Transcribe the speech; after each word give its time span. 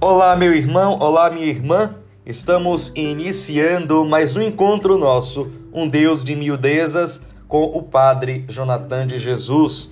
Olá, 0.00 0.36
meu 0.36 0.54
irmão, 0.54 0.96
olá, 1.00 1.28
minha 1.28 1.48
irmã. 1.48 1.96
Estamos 2.24 2.92
iniciando 2.94 4.04
mais 4.04 4.36
um 4.36 4.42
encontro 4.42 4.96
nosso, 4.96 5.50
um 5.72 5.88
Deus 5.88 6.24
de 6.24 6.36
miudezas, 6.36 7.20
com 7.48 7.64
o 7.64 7.82
Padre 7.82 8.44
Jonathan 8.48 9.08
de 9.08 9.18
Jesus. 9.18 9.90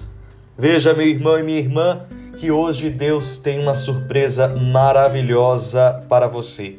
Veja, 0.56 0.94
meu 0.94 1.08
irmão 1.08 1.36
e 1.36 1.42
minha 1.42 1.58
irmã, 1.58 2.02
que 2.36 2.52
hoje 2.52 2.88
Deus 2.88 3.36
tem 3.38 3.58
uma 3.58 3.74
surpresa 3.74 4.46
maravilhosa 4.46 5.98
para 6.08 6.28
você. 6.28 6.76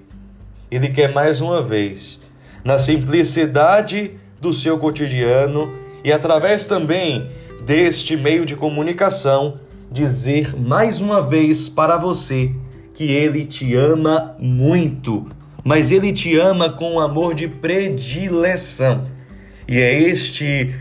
Ele 0.71 0.87
quer 0.87 1.13
mais 1.13 1.41
uma 1.41 1.61
vez, 1.61 2.17
na 2.63 2.79
simplicidade 2.79 4.11
do 4.39 4.53
seu 4.53 4.79
cotidiano 4.79 5.73
e 6.01 6.13
através 6.13 6.65
também 6.65 7.29
deste 7.65 8.15
meio 8.15 8.45
de 8.45 8.55
comunicação, 8.55 9.59
dizer 9.91 10.55
mais 10.57 11.01
uma 11.01 11.21
vez 11.21 11.67
para 11.67 11.97
você 11.97 12.53
que 12.97 13.11
ele 13.11 13.45
te 13.45 13.75
ama 13.75 14.35
muito, 14.39 15.29
mas 15.63 15.91
ele 15.91 16.11
te 16.11 16.35
ama 16.35 16.71
com 16.71 16.95
um 16.95 16.99
amor 16.99 17.35
de 17.35 17.47
predileção. 17.47 19.05
E 19.67 19.79
é 19.79 20.01
este 20.01 20.73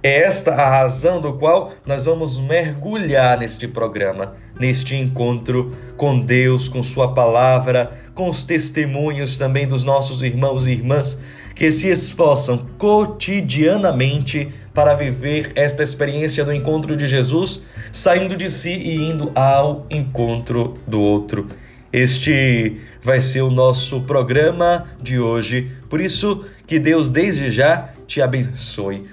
é 0.00 0.22
esta 0.22 0.52
a 0.54 0.70
razão 0.70 1.20
do 1.20 1.32
qual 1.32 1.72
nós 1.84 2.04
vamos 2.04 2.38
mergulhar 2.38 3.36
neste 3.36 3.66
programa, 3.66 4.36
neste 4.60 4.94
encontro 4.94 5.76
com 5.96 6.20
Deus, 6.20 6.68
com 6.68 6.84
Sua 6.84 7.12
palavra, 7.12 7.90
com 8.14 8.28
os 8.28 8.44
testemunhos 8.44 9.36
também 9.38 9.66
dos 9.66 9.82
nossos 9.82 10.22
irmãos 10.22 10.68
e 10.68 10.70
irmãs 10.70 11.20
que 11.52 11.68
se 11.72 11.90
esforçam 11.90 12.64
cotidianamente 12.78 14.54
para 14.72 14.94
viver 14.94 15.50
esta 15.56 15.82
experiência 15.82 16.44
do 16.44 16.54
encontro 16.54 16.94
de 16.94 17.08
Jesus, 17.08 17.66
saindo 17.92 18.36
de 18.36 18.48
si 18.48 18.70
e 18.70 18.96
indo 18.96 19.32
ao 19.34 19.86
encontro 19.90 20.74
do 20.86 21.00
outro. 21.00 21.48
Este 21.92 22.80
vai 23.02 23.20
ser 23.20 23.42
o 23.42 23.50
nosso 23.50 24.02
programa 24.02 24.86
de 25.00 25.18
hoje, 25.18 25.70
por 25.88 26.00
isso 26.00 26.44
que 26.66 26.78
Deus 26.78 27.08
desde 27.08 27.50
já 27.50 27.90
te 28.06 28.22
abençoe. 28.22 29.08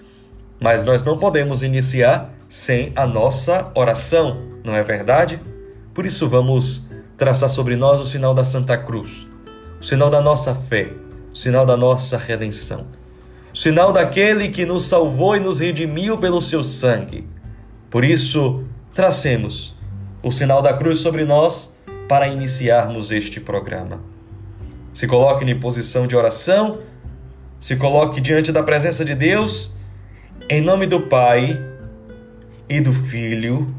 Mas 0.60 0.84
nós 0.86 1.04
não 1.04 1.18
podemos 1.18 1.64
iniciar 1.64 2.34
sem 2.50 2.92
a 2.96 3.06
nossa 3.06 3.72
oração, 3.76 4.42
não 4.64 4.76
é 4.76 4.84
verdade? 4.84 5.40
Por 5.94 6.06
isso 6.06 6.28
vamos 6.28 6.88
traçar 7.18 7.50
sobre 7.50 7.76
nós 7.76 8.00
o 8.00 8.06
sinal 8.06 8.34
da 8.34 8.44
Santa 8.44 8.78
Cruz, 8.78 9.28
o 9.80 9.84
sinal 9.84 10.10
da 10.10 10.22
nossa 10.22 10.54
fé, 10.54 10.92
o 11.34 11.36
sinal 11.36 11.66
da 11.66 11.76
nossa 11.76 12.18
redenção 12.18 12.88
sinal 13.58 13.92
daquele 13.92 14.50
que 14.50 14.68
nos 14.68 14.86
salvou 14.86 15.36
e 15.36 15.40
nos 15.40 15.60
redimiu 15.60 16.20
pelo 16.20 16.40
seu 16.40 16.62
sangue. 16.62 17.28
Por 17.90 18.06
isso, 18.06 18.64
tracemos 18.98 19.78
o 20.24 20.32
sinal 20.32 20.60
da 20.60 20.74
cruz 20.74 21.02
sobre 21.02 21.24
nós 21.24 21.78
para 22.10 22.28
iniciarmos 22.28 23.12
este 23.12 23.40
programa. 23.40 24.02
Se 24.92 25.06
coloque 25.06 25.46
em 25.46 25.60
posição 25.60 26.08
de 26.08 26.16
oração, 26.16 26.80
se 27.60 27.76
coloque 27.76 28.20
diante 28.20 28.52
da 28.52 28.64
presença 28.64 29.06
de 29.06 29.14
Deus, 29.14 29.78
em 30.50 30.62
nome 30.62 30.88
do 30.88 31.02
Pai 31.02 31.64
e 32.68 32.82
do 32.82 32.92
Filho 32.92 33.72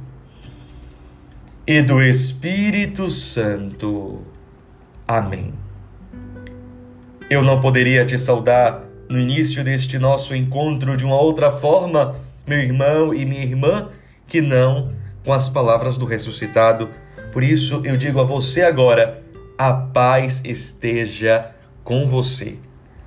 e 1.66 1.82
do 1.82 2.00
Espírito 2.00 3.10
Santo. 3.10 4.22
Amém. 5.04 5.52
Eu 7.28 7.42
não 7.42 7.58
poderia 7.58 8.06
te 8.06 8.16
saudar 8.16 8.84
no 9.10 9.18
início 9.18 9.64
deste 9.64 9.98
nosso 9.98 10.32
encontro 10.32 10.96
de 10.96 11.04
uma 11.04 11.20
outra 11.20 11.50
forma, 11.50 12.14
meu 12.46 12.60
irmão 12.60 13.12
e 13.12 13.24
minha 13.24 13.42
irmã, 13.42 13.88
que 14.24 14.40
não 14.40 14.96
com 15.24 15.32
as 15.32 15.48
palavras 15.48 15.98
do 15.98 16.04
ressuscitado. 16.04 16.90
Por 17.32 17.42
isso 17.42 17.82
eu 17.84 17.96
digo 17.96 18.20
a 18.20 18.24
você 18.24 18.62
agora: 18.62 19.22
a 19.56 19.72
paz 19.72 20.42
esteja 20.44 21.50
com 21.84 22.06
você. 22.06 22.56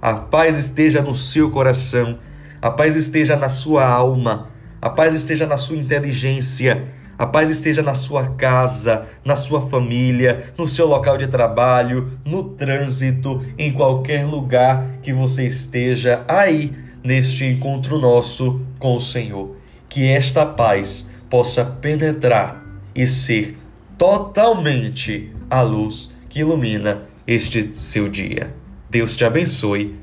A 0.01 0.13
paz 0.13 0.57
esteja 0.57 1.01
no 1.01 1.13
seu 1.13 1.51
coração, 1.51 2.19
a 2.61 2.71
paz 2.71 2.95
esteja 2.95 3.35
na 3.35 3.49
sua 3.49 3.87
alma, 3.87 4.49
a 4.81 4.89
paz 4.89 5.13
esteja 5.13 5.45
na 5.45 5.57
sua 5.57 5.77
inteligência 5.77 6.87
a 7.21 7.27
paz 7.27 7.51
esteja 7.51 7.83
na 7.83 7.93
sua 7.93 8.29
casa, 8.29 9.05
na 9.23 9.35
sua 9.35 9.61
família, 9.61 10.45
no 10.57 10.67
seu 10.67 10.87
local 10.87 11.17
de 11.17 11.27
trabalho, 11.27 12.17
no 12.25 12.43
trânsito, 12.55 13.45
em 13.59 13.71
qualquer 13.71 14.25
lugar 14.25 14.97
que 15.03 15.13
você 15.13 15.45
esteja 15.45 16.25
aí 16.27 16.73
neste 17.03 17.45
encontro 17.45 17.99
nosso 17.99 18.59
com 18.79 18.95
o 18.95 18.99
Senhor. 18.99 19.55
Que 19.87 20.07
esta 20.07 20.47
paz 20.47 21.10
possa 21.31 21.63
penetrar 21.63 22.61
e 22.93 23.07
ser 23.07 23.57
totalmente 23.97 25.33
a 25.49 25.61
luz 25.61 26.13
que 26.27 26.41
ilumina 26.41 27.03
este 27.25 27.73
seu 27.73 28.09
dia. 28.09 28.53
Deus 28.89 29.15
te 29.15 29.23
abençoe, 29.23 29.95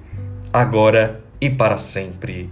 agora 0.51 1.23
e 1.39 1.51
para 1.51 1.77
sempre. 1.77 2.51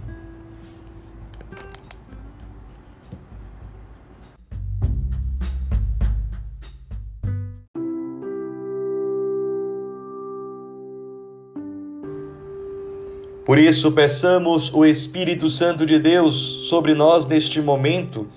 Por 13.43 13.57
isso, 13.57 13.91
peçamos 13.93 14.71
o 14.71 14.85
Espírito 14.85 15.49
Santo 15.49 15.83
de 15.83 15.97
Deus 15.97 16.35
sobre 16.67 16.93
nós 16.93 17.25
neste 17.25 17.59
momento. 17.59 18.27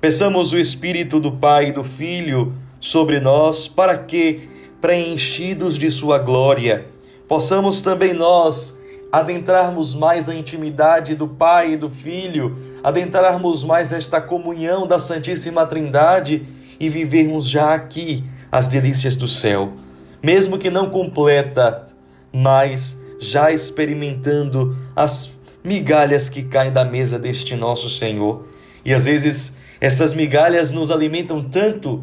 Peçamos 0.00 0.52
o 0.52 0.58
Espírito 0.58 1.18
do 1.18 1.32
Pai 1.32 1.68
e 1.68 1.72
do 1.72 1.82
Filho 1.82 2.54
sobre 2.78 3.18
nós, 3.18 3.66
para 3.66 3.96
que, 3.96 4.46
preenchidos 4.78 5.78
de 5.78 5.90
Sua 5.90 6.18
glória, 6.18 6.86
possamos 7.26 7.80
também 7.80 8.12
nós 8.12 8.78
adentrarmos 9.10 9.94
mais 9.94 10.26
na 10.26 10.34
intimidade 10.34 11.14
do 11.14 11.26
Pai 11.26 11.72
e 11.72 11.76
do 11.78 11.88
Filho, 11.88 12.58
adentrarmos 12.84 13.64
mais 13.64 13.90
nesta 13.90 14.20
comunhão 14.20 14.86
da 14.86 14.98
Santíssima 14.98 15.64
Trindade 15.64 16.46
e 16.78 16.90
vivermos 16.90 17.48
já 17.48 17.74
aqui 17.74 18.22
as 18.52 18.68
delícias 18.68 19.16
do 19.16 19.26
céu, 19.26 19.72
mesmo 20.22 20.58
que 20.58 20.68
não 20.68 20.90
completa, 20.90 21.86
mas 22.30 23.00
já 23.18 23.50
experimentando 23.50 24.76
as 24.94 25.32
migalhas 25.64 26.28
que 26.28 26.42
caem 26.42 26.70
da 26.70 26.84
mesa 26.84 27.18
deste 27.18 27.56
nosso 27.56 27.88
Senhor. 27.88 28.46
E 28.84 28.92
às 28.92 29.06
vezes 29.06 29.56
essas 29.80 30.14
migalhas 30.14 30.72
nos 30.72 30.90
alimentam 30.90 31.42
tanto, 31.42 32.02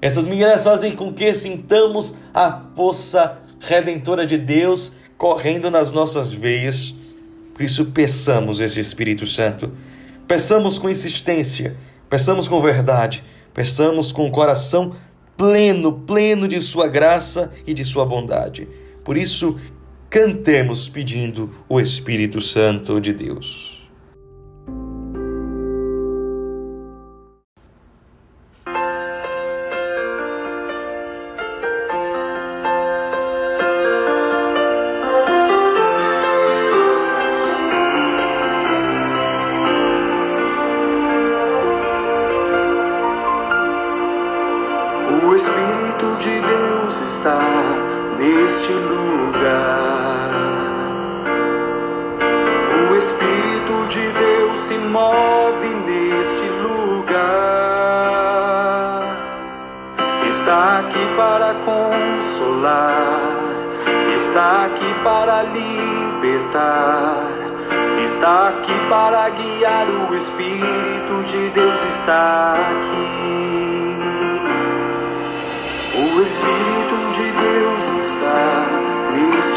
essas 0.00 0.26
migalhas 0.26 0.64
fazem 0.64 0.92
com 0.92 1.12
que 1.12 1.32
sintamos 1.34 2.16
a 2.34 2.62
força 2.74 3.38
redentora 3.60 4.26
de 4.26 4.36
Deus 4.36 4.96
correndo 5.16 5.70
nas 5.70 5.92
nossas 5.92 6.32
veias. 6.32 6.94
Por 7.54 7.62
isso, 7.62 7.86
peçamos 7.86 8.58
esse 8.58 8.80
Espírito 8.80 9.24
Santo. 9.24 9.72
Peçamos 10.26 10.78
com 10.78 10.88
insistência, 10.88 11.76
peçamos 12.08 12.48
com 12.48 12.60
verdade, 12.60 13.22
peçamos 13.54 14.10
com 14.10 14.26
o 14.26 14.30
coração 14.30 14.96
pleno, 15.36 15.92
pleno 15.92 16.48
de 16.48 16.60
Sua 16.60 16.88
graça 16.88 17.52
e 17.66 17.74
de 17.74 17.84
Sua 17.84 18.04
bondade. 18.04 18.66
Por 19.04 19.16
isso, 19.16 19.58
cantemos 20.08 20.88
pedindo 20.88 21.54
o 21.68 21.80
Espírito 21.80 22.40
Santo 22.40 23.00
de 23.00 23.12
Deus. 23.12 23.81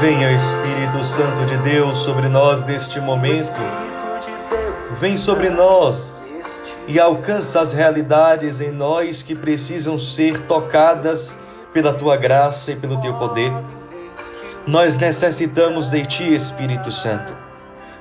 Venha 0.00 0.32
Espírito 0.32 1.02
Santo 1.02 1.44
de 1.44 1.56
Deus 1.58 1.98
sobre 1.98 2.28
nós 2.28 2.62
neste 2.62 3.00
momento. 3.00 3.60
Vem 4.92 5.16
sobre 5.16 5.50
nós 5.50 6.27
e 6.88 6.98
alcança 6.98 7.60
as 7.60 7.72
realidades 7.72 8.60
em 8.60 8.72
nós 8.72 9.22
que 9.22 9.34
precisam 9.34 9.98
ser 9.98 10.40
tocadas 10.40 11.38
pela 11.72 11.92
tua 11.92 12.16
graça 12.16 12.72
e 12.72 12.76
pelo 12.76 12.98
teu 12.98 13.14
poder. 13.14 13.52
Nós 14.66 14.96
necessitamos 14.96 15.90
de 15.90 16.04
ti, 16.04 16.34
Espírito 16.34 16.90
Santo. 16.90 17.32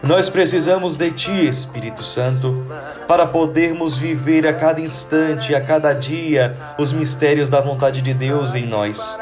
Nós 0.02 0.30
precisamos 0.30 0.96
de 0.96 1.12
ti, 1.12 1.48
Espírito 1.48 2.04
Santo, 2.04 2.66
para 3.08 3.26
podermos 3.26 3.98
viver 3.98 4.48
a 4.48 4.54
cada 4.54 4.80
instante, 4.80 5.54
a 5.54 5.62
cada 5.62 5.92
dia, 5.92 6.56
os 6.78 6.94
mistérios 6.94 7.50
da 7.50 7.60
vontade 7.60 8.02
de 8.02 8.14
Deus 8.14 8.56
em 8.56 8.66
nós. 8.66 9.18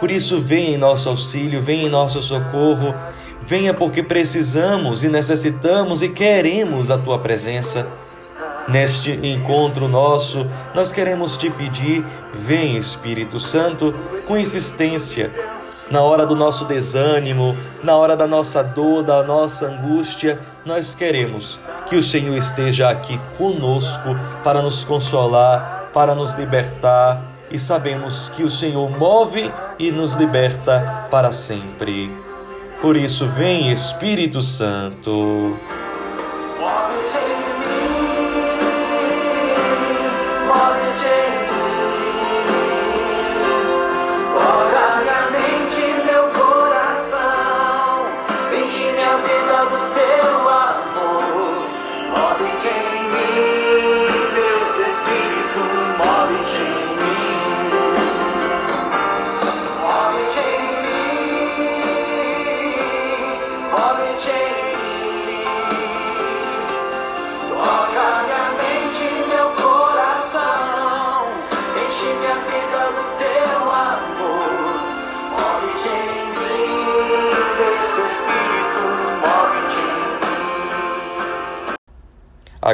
Por 0.00 0.10
isso, 0.10 0.40
venha 0.40 0.70
em 0.70 0.78
nosso 0.78 1.08
auxílio, 1.08 1.60
venha 1.60 1.84
em 1.84 1.90
nosso 1.90 2.22
socorro, 2.22 2.94
venha 3.42 3.74
porque 3.74 4.02
precisamos 4.02 5.04
e 5.04 5.08
necessitamos 5.08 6.00
e 6.00 6.08
queremos 6.08 6.90
a 6.90 6.96
tua 6.96 7.18
presença. 7.18 7.86
Neste 8.68 9.12
encontro 9.12 9.86
nosso, 9.86 10.46
nós 10.74 10.90
queremos 10.90 11.36
te 11.36 11.50
pedir, 11.50 12.04
vem 12.32 12.76
Espírito 12.76 13.38
Santo, 13.38 13.94
com 14.26 14.38
insistência, 14.38 15.30
na 15.90 16.00
hora 16.00 16.24
do 16.24 16.34
nosso 16.34 16.64
desânimo, 16.64 17.56
na 17.82 17.94
hora 17.96 18.16
da 18.16 18.26
nossa 18.26 18.62
dor, 18.62 19.02
da 19.02 19.22
nossa 19.22 19.66
angústia, 19.66 20.40
nós 20.64 20.94
queremos 20.94 21.58
que 21.88 21.96
o 21.96 22.02
Senhor 22.02 22.36
esteja 22.36 22.88
aqui 22.88 23.20
conosco 23.36 24.16
para 24.42 24.62
nos 24.62 24.82
consolar, 24.82 25.90
para 25.92 26.14
nos 26.14 26.32
libertar 26.32 27.22
e 27.50 27.58
sabemos 27.58 28.30
que 28.30 28.42
o 28.42 28.50
Senhor 28.50 28.90
move 28.98 29.52
e 29.78 29.90
nos 29.90 30.14
liberta 30.14 31.06
para 31.10 31.32
sempre. 31.32 32.10
Por 32.80 32.96
isso, 32.96 33.28
vem 33.28 33.70
Espírito 33.70 34.42
Santo. 34.42 35.56
say. 41.04 41.43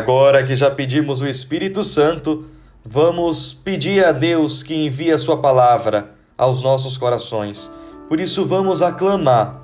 Agora 0.00 0.42
que 0.42 0.56
já 0.56 0.70
pedimos 0.70 1.20
o 1.20 1.28
Espírito 1.28 1.84
Santo, 1.84 2.46
vamos 2.82 3.52
pedir 3.52 4.02
a 4.02 4.12
Deus 4.12 4.62
que 4.62 4.74
envie 4.74 5.12
a 5.12 5.18
Sua 5.18 5.36
palavra 5.36 6.12
aos 6.38 6.62
nossos 6.62 6.96
corações. 6.96 7.70
Por 8.08 8.18
isso, 8.18 8.46
vamos 8.46 8.80
aclamar 8.80 9.60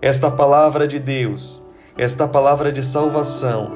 esta 0.00 0.30
palavra 0.30 0.86
de 0.86 1.00
Deus, 1.00 1.66
esta 1.98 2.28
palavra 2.28 2.70
de 2.70 2.84
salvação, 2.84 3.72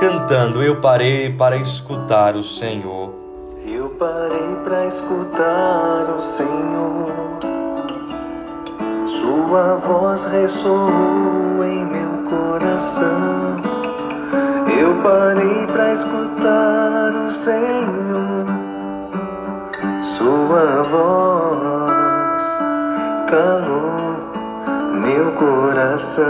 cantando: 0.00 0.62
Eu 0.62 0.80
parei 0.80 1.30
para 1.34 1.58
escutar 1.58 2.34
o 2.34 2.42
Senhor. 2.42 3.14
Eu 3.66 3.90
parei 3.90 4.56
para 4.64 4.86
escutar 4.86 6.14
o 6.16 6.18
Senhor. 6.18 7.12
Sua 9.06 9.74
voz 9.76 10.24
ressoou 10.24 11.62
em 11.62 11.84
meu 11.84 12.24
coração. 12.30 13.67
Eu 14.80 14.94
parei 15.02 15.66
para 15.66 15.92
escutar 15.92 17.10
o 17.26 17.28
Senhor. 17.28 18.46
Sua 20.00 20.84
voz 20.84 22.62
calou 23.28 24.30
meu 25.02 25.32
coração. 25.32 26.24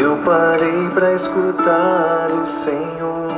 Eu 0.00 0.16
parei 0.24 0.88
para 0.94 1.12
escutar 1.12 2.30
o 2.32 2.46
Senhor. 2.46 3.34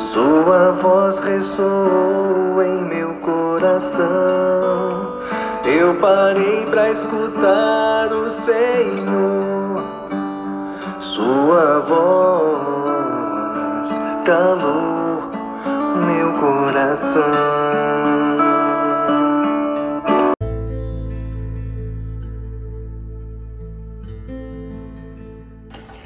Sua 0.00 0.72
voz 0.72 1.20
ressoou 1.20 2.60
em 2.64 2.82
meu 2.82 3.14
coração. 3.20 5.07
Eu 5.70 5.96
parei 5.96 6.64
para 6.64 6.90
escutar 6.90 8.10
o 8.10 8.26
Senhor. 8.26 9.84
Sua 10.98 11.80
voz 11.80 13.20
calou 14.24 15.30
meu 16.06 16.32
coração. 16.40 17.22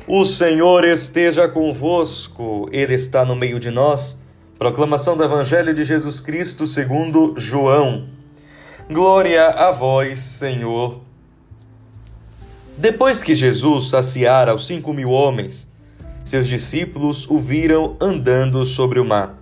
O 0.09 0.25
Senhor 0.25 0.85
esteja 0.85 1.47
convosco, 1.47 2.69
Ele 2.73 2.95
está 2.95 3.25
no 3.25 3.37
meio 3.37 3.61
de 3.61 3.71
nós. 3.71 4.17
Proclamação 4.59 5.17
do 5.17 5.23
Evangelho 5.23 5.73
de 5.73 5.85
Jesus 5.85 6.19
Cristo 6.19 6.67
segundo 6.67 7.35
João. 7.37 8.09
Glória 8.91 9.47
a 9.47 9.71
vós, 9.71 10.19
Senhor. 10.19 11.01
Depois 12.77 13.23
que 13.23 13.35
Jesus 13.35 13.89
saciara 13.89 14.55
os 14.55 14.67
cinco 14.67 14.93
mil 14.93 15.11
homens, 15.11 15.71
seus 16.25 16.49
discípulos 16.49 17.31
o 17.31 17.39
viram 17.39 17.97
andando 18.01 18.65
sobre 18.65 18.99
o 18.99 19.05
mar. 19.05 19.39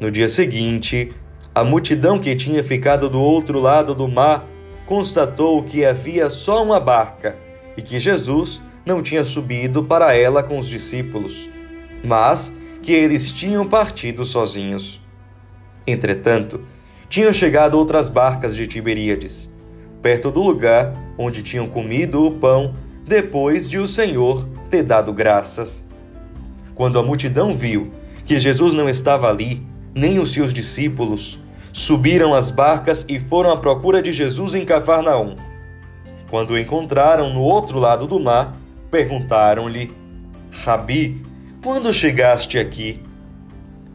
No 0.00 0.10
dia 0.10 0.28
seguinte, 0.28 1.12
a 1.54 1.62
multidão 1.62 2.18
que 2.18 2.34
tinha 2.34 2.62
ficado 2.62 3.08
do 3.08 3.20
outro 3.20 3.60
lado 3.60 3.94
do 3.94 4.08
mar 4.08 4.46
constatou 4.84 5.62
que 5.62 5.84
havia 5.84 6.28
só 6.28 6.62
uma 6.62 6.80
barca 6.80 7.36
e 7.76 7.82
que 7.82 8.00
Jesus 8.00 8.60
não 8.84 9.00
tinha 9.00 9.24
subido 9.24 9.84
para 9.84 10.14
ela 10.14 10.42
com 10.42 10.58
os 10.58 10.68
discípulos, 10.68 11.48
mas 12.02 12.52
que 12.82 12.92
eles 12.92 13.32
tinham 13.32 13.66
partido 13.66 14.24
sozinhos. 14.24 15.00
Entretanto, 15.86 16.60
tinham 17.10 17.32
chegado 17.32 17.76
outras 17.76 18.08
barcas 18.08 18.54
de 18.54 18.68
Tiberíades, 18.68 19.52
perto 20.00 20.30
do 20.30 20.40
lugar 20.40 20.94
onde 21.18 21.42
tinham 21.42 21.66
comido 21.66 22.24
o 22.24 22.30
pão 22.30 22.72
depois 23.04 23.68
de 23.68 23.80
o 23.80 23.88
Senhor 23.88 24.48
ter 24.70 24.84
dado 24.84 25.12
graças. 25.12 25.90
Quando 26.72 27.00
a 27.00 27.02
multidão 27.02 27.52
viu 27.52 27.90
que 28.24 28.38
Jesus 28.38 28.74
não 28.74 28.88
estava 28.88 29.28
ali, 29.28 29.60
nem 29.92 30.20
os 30.20 30.30
seus 30.30 30.54
discípulos, 30.54 31.40
subiram 31.72 32.32
as 32.32 32.48
barcas 32.52 33.04
e 33.08 33.18
foram 33.18 33.50
à 33.50 33.56
procura 33.56 34.00
de 34.00 34.12
Jesus 34.12 34.54
em 34.54 34.64
Cafarnaum. 34.64 35.34
Quando 36.30 36.52
o 36.52 36.58
encontraram 36.58 37.34
no 37.34 37.40
outro 37.40 37.80
lado 37.80 38.06
do 38.06 38.20
mar, 38.20 38.56
perguntaram-lhe: 38.88 39.92
Rabi, 40.64 41.20
quando 41.60 41.92
chegaste 41.92 42.56
aqui? 42.56 43.00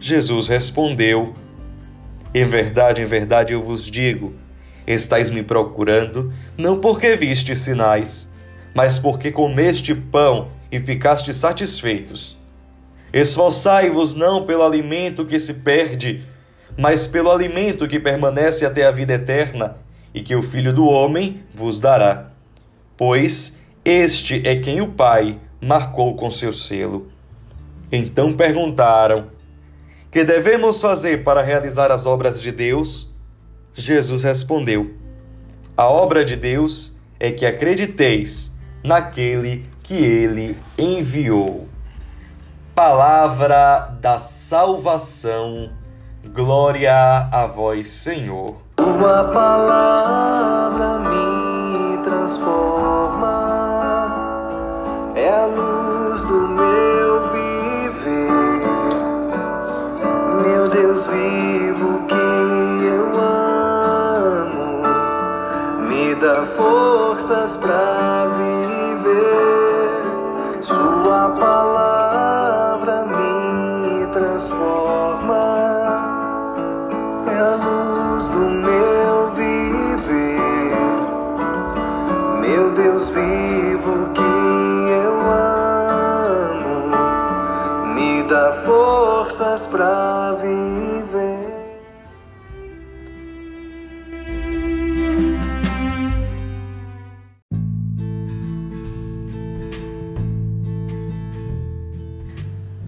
Jesus 0.02 0.50
respondeu: 0.50 1.34
Em 2.36 2.44
verdade, 2.44 3.02
em 3.02 3.06
verdade 3.06 3.54
eu 3.54 3.64
vos 3.64 3.90
digo, 3.90 4.34
estáis 4.86 5.30
me 5.30 5.42
procurando, 5.42 6.34
não 6.58 6.82
porque 6.82 7.16
viste 7.16 7.56
sinais, 7.56 8.30
mas 8.74 9.00
porque 9.00 9.32
comeste 9.32 9.96
pão 9.96 10.50
e 10.70 10.78
ficaste 10.82 11.34
satisfeitos. 11.34 12.38
Esforçai-vos 13.14 14.16
não 14.16 14.46
pelo 14.46 14.66
alimento 14.66 15.26
que 15.26 15.40
se 15.40 15.54
perde, 15.54 16.26
mas 16.78 17.08
pelo 17.08 17.32
alimento 17.32 17.88
que 17.88 18.02
permanece 18.02 18.66
até 18.66 18.86
a 18.86 18.92
vida 18.92 19.14
eterna, 19.14 19.78
e 20.14 20.20
que 20.20 20.36
o 20.36 20.44
Filho 20.44 20.74
do 20.74 20.86
Homem 20.86 21.42
vos 21.54 21.80
dará. 21.80 22.32
Pois 22.98 23.62
este 23.86 24.46
é 24.46 24.58
quem 24.58 24.82
o 24.82 24.88
Pai 24.88 25.40
marcou 25.62 26.14
com 26.18 26.30
seu 26.30 26.52
selo. 26.52 27.08
Então 27.90 28.34
perguntaram: 28.34 29.28
Que 30.16 30.24
devemos 30.24 30.80
fazer 30.80 31.26
para 31.26 31.42
realizar 31.42 31.92
as 31.92 32.06
obras 32.06 32.42
de 32.42 32.50
Deus? 32.50 33.14
Jesus 33.74 34.24
respondeu: 34.24 34.94
A 35.76 35.90
obra 35.90 36.24
de 36.24 36.38
Deus 36.38 36.98
é 37.20 37.34
que 37.34 37.46
acrediteis 37.46 38.56
naquele 38.82 39.70
que 39.84 39.94
ele 39.94 40.58
enviou. 40.78 41.68
Palavra 42.74 43.94
da 44.00 44.18
salvação. 44.18 45.70
Glória 46.34 47.28
a 47.30 47.46
vós, 47.46 47.90
Senhor. 47.90 48.56
Tua 48.78 49.26
palavra 49.26 51.00
me 51.10 51.98
transforma, 51.98 53.34
é 55.14 55.28
a 55.28 55.46
luz 55.46 56.22
do 56.22 56.48
meu 56.48 57.25
vivo 61.16 62.04
que 62.08 62.86
eu 62.86 63.06
amo, 63.20 64.84
me 65.88 66.16
dá 66.16 66.44
forças 66.46 67.58
para 67.58 68.28
viver. 68.38 68.76
Sua 70.62 71.30
palavra 71.40 73.06
me 73.06 74.08
transforma, 74.08 75.46
é 77.28 77.40
a 77.40 77.56
luz 77.56 78.30
do 78.30 78.46
meu 78.68 79.30
viver, 79.30 80.76
meu 82.42 82.72
Deus 82.72 83.10
vivo 83.10 84.10
que 84.14 84.22
eu 84.92 85.14
amo, 86.52 86.74
me 87.94 88.24
dá 88.24 88.52
forças 88.66 89.68
para 89.68 90.15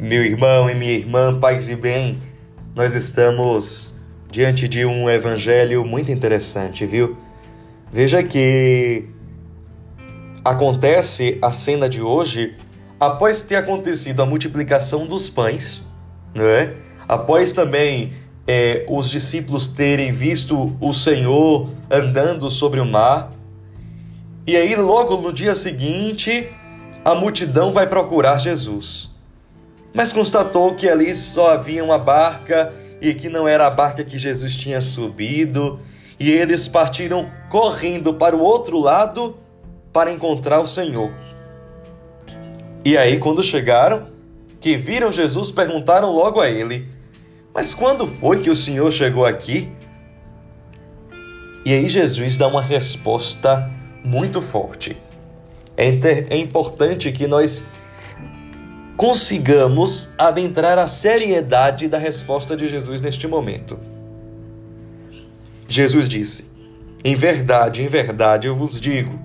Meu 0.07 0.23
irmão 0.23 0.69
e 0.69 0.73
minha 0.73 0.93
irmã, 0.93 1.37
paz 1.37 1.67
e 1.67 1.75
bem, 1.75 2.17
nós 2.73 2.95
estamos 2.95 3.93
diante 4.31 4.65
de 4.65 4.85
um 4.85 5.09
evangelho 5.09 5.83
muito 5.83 6.09
interessante, 6.09 6.85
viu? 6.85 7.17
Veja 7.91 8.23
que 8.23 9.03
acontece 10.45 11.37
a 11.41 11.51
cena 11.51 11.89
de 11.89 12.01
hoje 12.01 12.55
após 12.97 13.43
ter 13.43 13.57
acontecido 13.57 14.21
a 14.21 14.25
multiplicação 14.25 15.05
dos 15.05 15.29
pães, 15.29 15.83
não 16.33 16.45
é? 16.45 16.73
Após 17.05 17.51
também 17.51 18.13
é, 18.47 18.85
os 18.87 19.09
discípulos 19.09 19.67
terem 19.67 20.13
visto 20.13 20.73
o 20.79 20.93
Senhor 20.93 21.69
andando 21.91 22.49
sobre 22.49 22.79
o 22.79 22.85
mar. 22.85 23.33
E 24.47 24.55
aí, 24.55 24.73
logo 24.73 25.17
no 25.17 25.33
dia 25.33 25.53
seguinte, 25.53 26.49
a 27.03 27.13
multidão 27.13 27.73
vai 27.73 27.87
procurar 27.87 28.39
Jesus. 28.39 29.16
Mas 29.97 30.13
constatou 30.13 30.75
que 30.75 30.87
ali 30.87 31.15
só 31.15 31.53
havia 31.53 31.83
uma 31.83 31.97
barca 31.97 32.71
e 33.01 33.15
que 33.15 33.27
não 33.29 33.47
era 33.47 33.65
a 33.65 33.71
barca 33.71 34.03
que 34.03 34.15
Jesus 34.15 34.55
tinha 34.55 34.79
subido, 34.79 35.79
e 36.19 36.29
eles 36.29 36.67
partiram 36.67 37.31
correndo 37.49 38.13
para 38.13 38.35
o 38.35 38.39
outro 38.39 38.77
lado 38.77 39.35
para 39.91 40.11
encontrar 40.11 40.59
o 40.59 40.67
Senhor. 40.67 41.11
E 42.85 42.95
aí, 42.95 43.17
quando 43.17 43.41
chegaram, 43.41 44.03
que 44.61 44.77
viram 44.77 45.11
Jesus, 45.11 45.49
perguntaram 45.49 46.11
logo 46.11 46.39
a 46.41 46.47
ele: 46.47 46.87
Mas 47.51 47.73
quando 47.73 48.05
foi 48.05 48.39
que 48.39 48.51
o 48.51 48.55
Senhor 48.55 48.91
chegou 48.91 49.25
aqui? 49.25 49.67
E 51.65 51.73
aí, 51.73 51.89
Jesus 51.89 52.37
dá 52.37 52.47
uma 52.47 52.61
resposta 52.61 53.67
muito 54.05 54.41
forte. 54.41 54.95
É, 55.75 55.87
é 56.29 56.37
importante 56.37 57.11
que 57.11 57.25
nós 57.25 57.65
consigamos 58.97 60.11
adentrar 60.17 60.79
a 60.79 60.87
seriedade 60.87 61.87
da 61.87 61.99
resposta 61.99 62.57
de 62.57 62.67
Jesus 62.67 62.99
neste 62.99 63.27
momento. 63.27 63.79
Jesus 65.67 66.09
disse: 66.09 66.51
Em 67.03 67.15
verdade, 67.15 67.83
em 67.83 67.87
verdade 67.87 68.47
eu 68.47 68.55
vos 68.55 68.81
digo, 68.81 69.17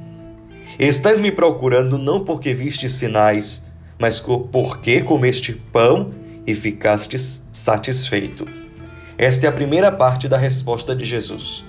estais 0.79 1.19
me 1.19 1.33
procurando 1.33 1.97
não 1.97 2.23
porque 2.23 2.53
vistes 2.53 2.93
sinais, 2.93 3.63
mas 3.99 4.21
porque 4.21 5.01
comeste 5.01 5.55
pão 5.73 6.13
e 6.47 6.55
ficastes 6.55 7.49
satisfeito. 7.51 8.47
Esta 9.17 9.47
é 9.47 9.49
a 9.49 9.53
primeira 9.53 9.91
parte 9.91 10.29
da 10.29 10.37
resposta 10.37 10.95
de 10.95 11.05
Jesus. 11.07 11.65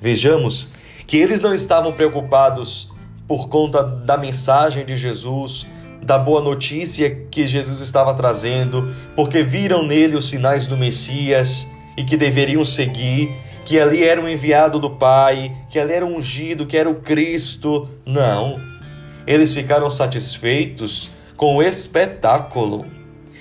Vejamos 0.00 0.68
que 1.06 1.16
eles 1.16 1.40
não 1.40 1.54
estavam 1.54 1.92
preocupados 1.92 2.90
por 3.26 3.48
conta 3.48 3.82
da 3.82 4.16
mensagem 4.16 4.84
de 4.84 4.96
Jesus, 4.96 5.66
da 6.06 6.16
boa 6.16 6.40
notícia 6.40 7.10
que 7.28 7.48
Jesus 7.48 7.80
estava 7.80 8.14
trazendo, 8.14 8.94
porque 9.16 9.42
viram 9.42 9.84
nele 9.84 10.14
os 10.14 10.28
sinais 10.28 10.68
do 10.68 10.76
Messias 10.76 11.68
e 11.96 12.04
que 12.04 12.16
deveriam 12.16 12.64
seguir, 12.64 13.34
que 13.64 13.80
ali 13.80 14.04
era 14.04 14.20
um 14.20 14.28
enviado 14.28 14.78
do 14.78 14.88
Pai, 14.88 15.52
que 15.68 15.80
ali 15.80 15.92
era 15.92 16.06
um 16.06 16.16
ungido, 16.16 16.64
que 16.64 16.76
era 16.76 16.88
o 16.88 17.00
Cristo. 17.00 17.88
Não. 18.06 18.60
Eles 19.26 19.52
ficaram 19.52 19.90
satisfeitos 19.90 21.10
com 21.36 21.56
o 21.56 21.62
espetáculo. 21.62 22.86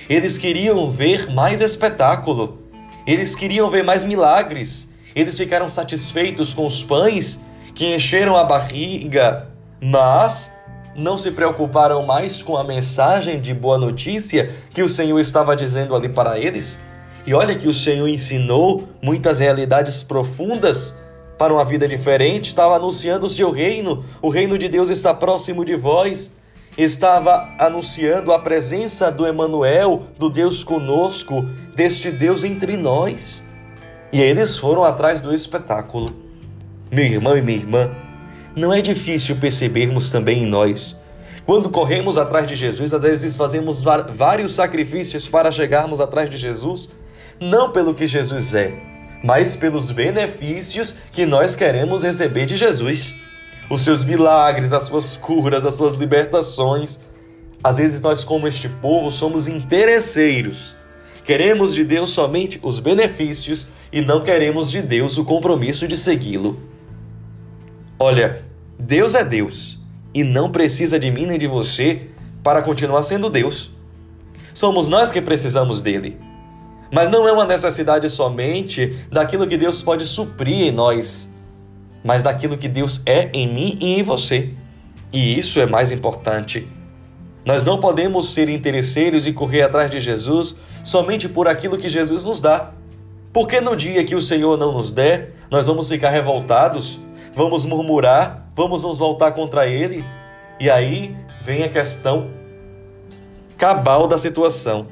Eles 0.10 0.36
queriam 0.36 0.90
ver 0.90 1.32
mais 1.32 1.62
espetáculo. 1.62 2.64
Eles 3.06 3.36
queriam 3.36 3.70
ver 3.70 3.84
mais 3.84 4.04
milagres. 4.04 4.92
Eles 5.16 5.38
ficaram 5.38 5.70
satisfeitos 5.70 6.52
com 6.52 6.66
os 6.66 6.84
pães 6.84 7.46
que 7.76 7.94
encheram 7.94 8.36
a 8.36 8.44
barriga, 8.44 9.50
mas 9.80 10.52
não 10.96 11.18
se 11.18 11.32
preocuparam 11.32 12.06
mais 12.06 12.42
com 12.42 12.56
a 12.56 12.64
mensagem 12.64 13.42
de 13.42 13.54
boa 13.54 13.78
notícia 13.78 14.52
que 14.72 14.82
o 14.82 14.90
Senhor 14.90 15.20
estava 15.20 15.56
dizendo 15.56 15.96
ali 15.96 16.10
para 16.10 16.40
eles? 16.40 16.82
E 17.28 17.34
olha 17.34 17.56
que 17.56 17.68
o 17.68 17.74
Senhor 17.74 18.08
ensinou 18.08 18.88
muitas 19.02 19.40
realidades 19.40 20.04
profundas 20.04 20.96
para 21.38 21.54
uma 21.54 21.66
vida 21.66 21.88
diferente, 21.88 22.46
estava 22.46 22.76
anunciando 22.76 23.26
o 23.26 23.30
seu 23.30 23.52
reino, 23.52 24.06
o 24.22 24.30
reino 24.30 24.58
de 24.58 24.70
Deus 24.70 24.90
está 24.90 25.14
próximo 25.14 25.66
de 25.66 25.76
vós. 25.76 26.38
Estava 26.78 27.56
anunciando 27.58 28.34
a 28.34 28.40
presença 28.40 29.10
do 29.10 29.26
Emanuel, 29.26 30.04
do 30.20 30.30
Deus 30.30 30.62
conosco, 30.62 31.44
deste 31.74 32.12
Deus 32.12 32.44
entre 32.44 32.76
nós. 32.76 33.42
E 34.12 34.22
eles 34.22 34.58
foram 34.58 34.84
atrás 34.84 35.22
do 35.22 35.34
espetáculo. 35.34 36.14
Meu 36.92 37.06
irmão 37.06 37.38
e 37.38 37.42
minha 37.42 37.58
irmã, 37.58 37.92
não 38.56 38.74
é 38.74 38.82
difícil 38.82 39.36
percebermos 39.36 40.10
também 40.10 40.44
em 40.44 40.46
nós. 40.46 40.96
Quando 41.46 41.70
corremos 41.70 42.18
atrás 42.18 42.48
de 42.48 42.56
Jesus, 42.56 42.94
às 42.94 43.04
vezes 43.04 43.36
fazemos 43.36 43.84
vários 43.84 44.56
sacrifícios 44.56 45.28
para 45.28 45.52
chegarmos 45.52 46.00
atrás 46.00 46.30
de 46.30 46.38
Jesus, 46.38 46.90
não 47.40 47.70
pelo 47.72 47.94
que 47.94 48.08
Jesus 48.08 48.56
é, 48.56 48.74
mas 49.24 49.56
pelos 49.56 49.92
benefícios 49.92 50.98
que 51.12 51.26
nós 51.26 51.56
queremos 51.56 52.04
receber 52.04 52.46
de 52.46 52.56
Jesus. 52.56 53.16
Os 53.70 53.82
seus 53.82 54.04
milagres, 54.04 54.72
as 54.72 54.84
suas 54.84 55.18
curas, 55.18 55.66
as 55.66 55.74
suas 55.74 55.94
libertações. 55.94 57.00
Às 57.64 57.78
vezes 57.78 58.00
nós, 58.00 58.24
como 58.24 58.48
este 58.48 58.70
povo, 58.70 59.12
somos 59.12 59.48
interesseiros. 59.48 60.76
Queremos 61.26 61.74
de 61.74 61.84
Deus 61.84 62.12
somente 62.12 62.60
os 62.64 62.80
benefícios 62.80 63.68
e 63.92 64.02
não 64.02 64.24
queremos 64.24 64.70
de 64.72 64.82
Deus 64.82 65.18
o 65.18 65.26
compromisso 65.26 65.88
de 65.88 65.98
segui-lo. 65.98 66.75
Olha, 67.98 68.44
Deus 68.78 69.16
é 69.16 69.24
Deus 69.24 69.80
e 70.14 70.24
não 70.24 70.52
precisa 70.52 71.00
de 71.00 71.10
mim 71.10 71.26
nem 71.26 71.40
de 71.40 71.48
você 71.48 72.10
para 72.44 72.62
continuar 72.62 73.04
sendo 73.04 73.30
Deus. 73.30 73.72
Somos 74.54 74.90
nós 74.90 75.12
que 75.12 75.22
precisamos 75.22 75.82
dele. 75.82 76.18
Mas 76.92 77.10
não 77.10 77.28
é 77.28 77.32
uma 77.32 77.46
necessidade 77.46 78.10
somente 78.10 78.98
daquilo 79.12 79.48
que 79.48 79.58
Deus 79.58 79.82
pode 79.82 80.06
suprir 80.06 80.68
em 80.68 80.72
nós, 80.72 81.34
mas 82.04 82.22
daquilo 82.22 82.58
que 82.58 82.68
Deus 82.68 83.02
é 83.06 83.30
em 83.34 83.52
mim 83.54 83.78
e 83.82 84.00
em 84.00 84.04
você. 84.04 84.52
E 85.12 85.38
isso 85.38 85.60
é 85.60 85.66
mais 85.66 85.92
importante. 85.92 86.68
Nós 87.46 87.64
não 87.64 87.80
podemos 87.80 88.30
ser 88.30 88.50
interesseiros 88.50 89.26
e 89.26 89.34
correr 89.34 89.62
atrás 89.62 89.90
de 89.90 90.00
Jesus 90.00 90.58
somente 90.84 91.30
por 91.30 91.48
aquilo 91.48 91.78
que 91.78 91.90
Jesus 91.90 92.24
nos 92.24 92.42
dá. 92.42 92.72
Porque 93.32 93.60
no 93.62 93.76
dia 93.76 94.04
que 94.04 94.16
o 94.16 94.22
Senhor 94.22 94.58
não 94.58 94.72
nos 94.72 94.92
der, 94.92 95.34
nós 95.50 95.68
vamos 95.68 95.90
ficar 95.90 96.10
revoltados, 96.10 97.00
vamos 97.36 97.66
murmurar, 97.66 98.48
vamos 98.56 98.84
nos 98.84 98.98
voltar 98.98 99.34
contra 99.34 99.68
Ele. 99.68 100.06
E 100.58 100.70
aí 100.70 101.16
vem 101.42 101.64
a 101.64 101.70
questão 101.70 102.30
cabal 103.58 104.08
da 104.08 104.18
situação. 104.18 104.88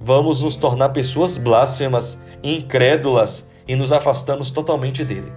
Vamos 0.00 0.42
nos 0.42 0.56
tornar 0.56 0.88
pessoas 0.90 1.38
blasfemas, 1.38 2.22
incrédulas 2.42 3.48
e 3.66 3.76
nos 3.76 3.92
afastamos 3.92 4.50
totalmente 4.50 5.04
dele. 5.04 5.32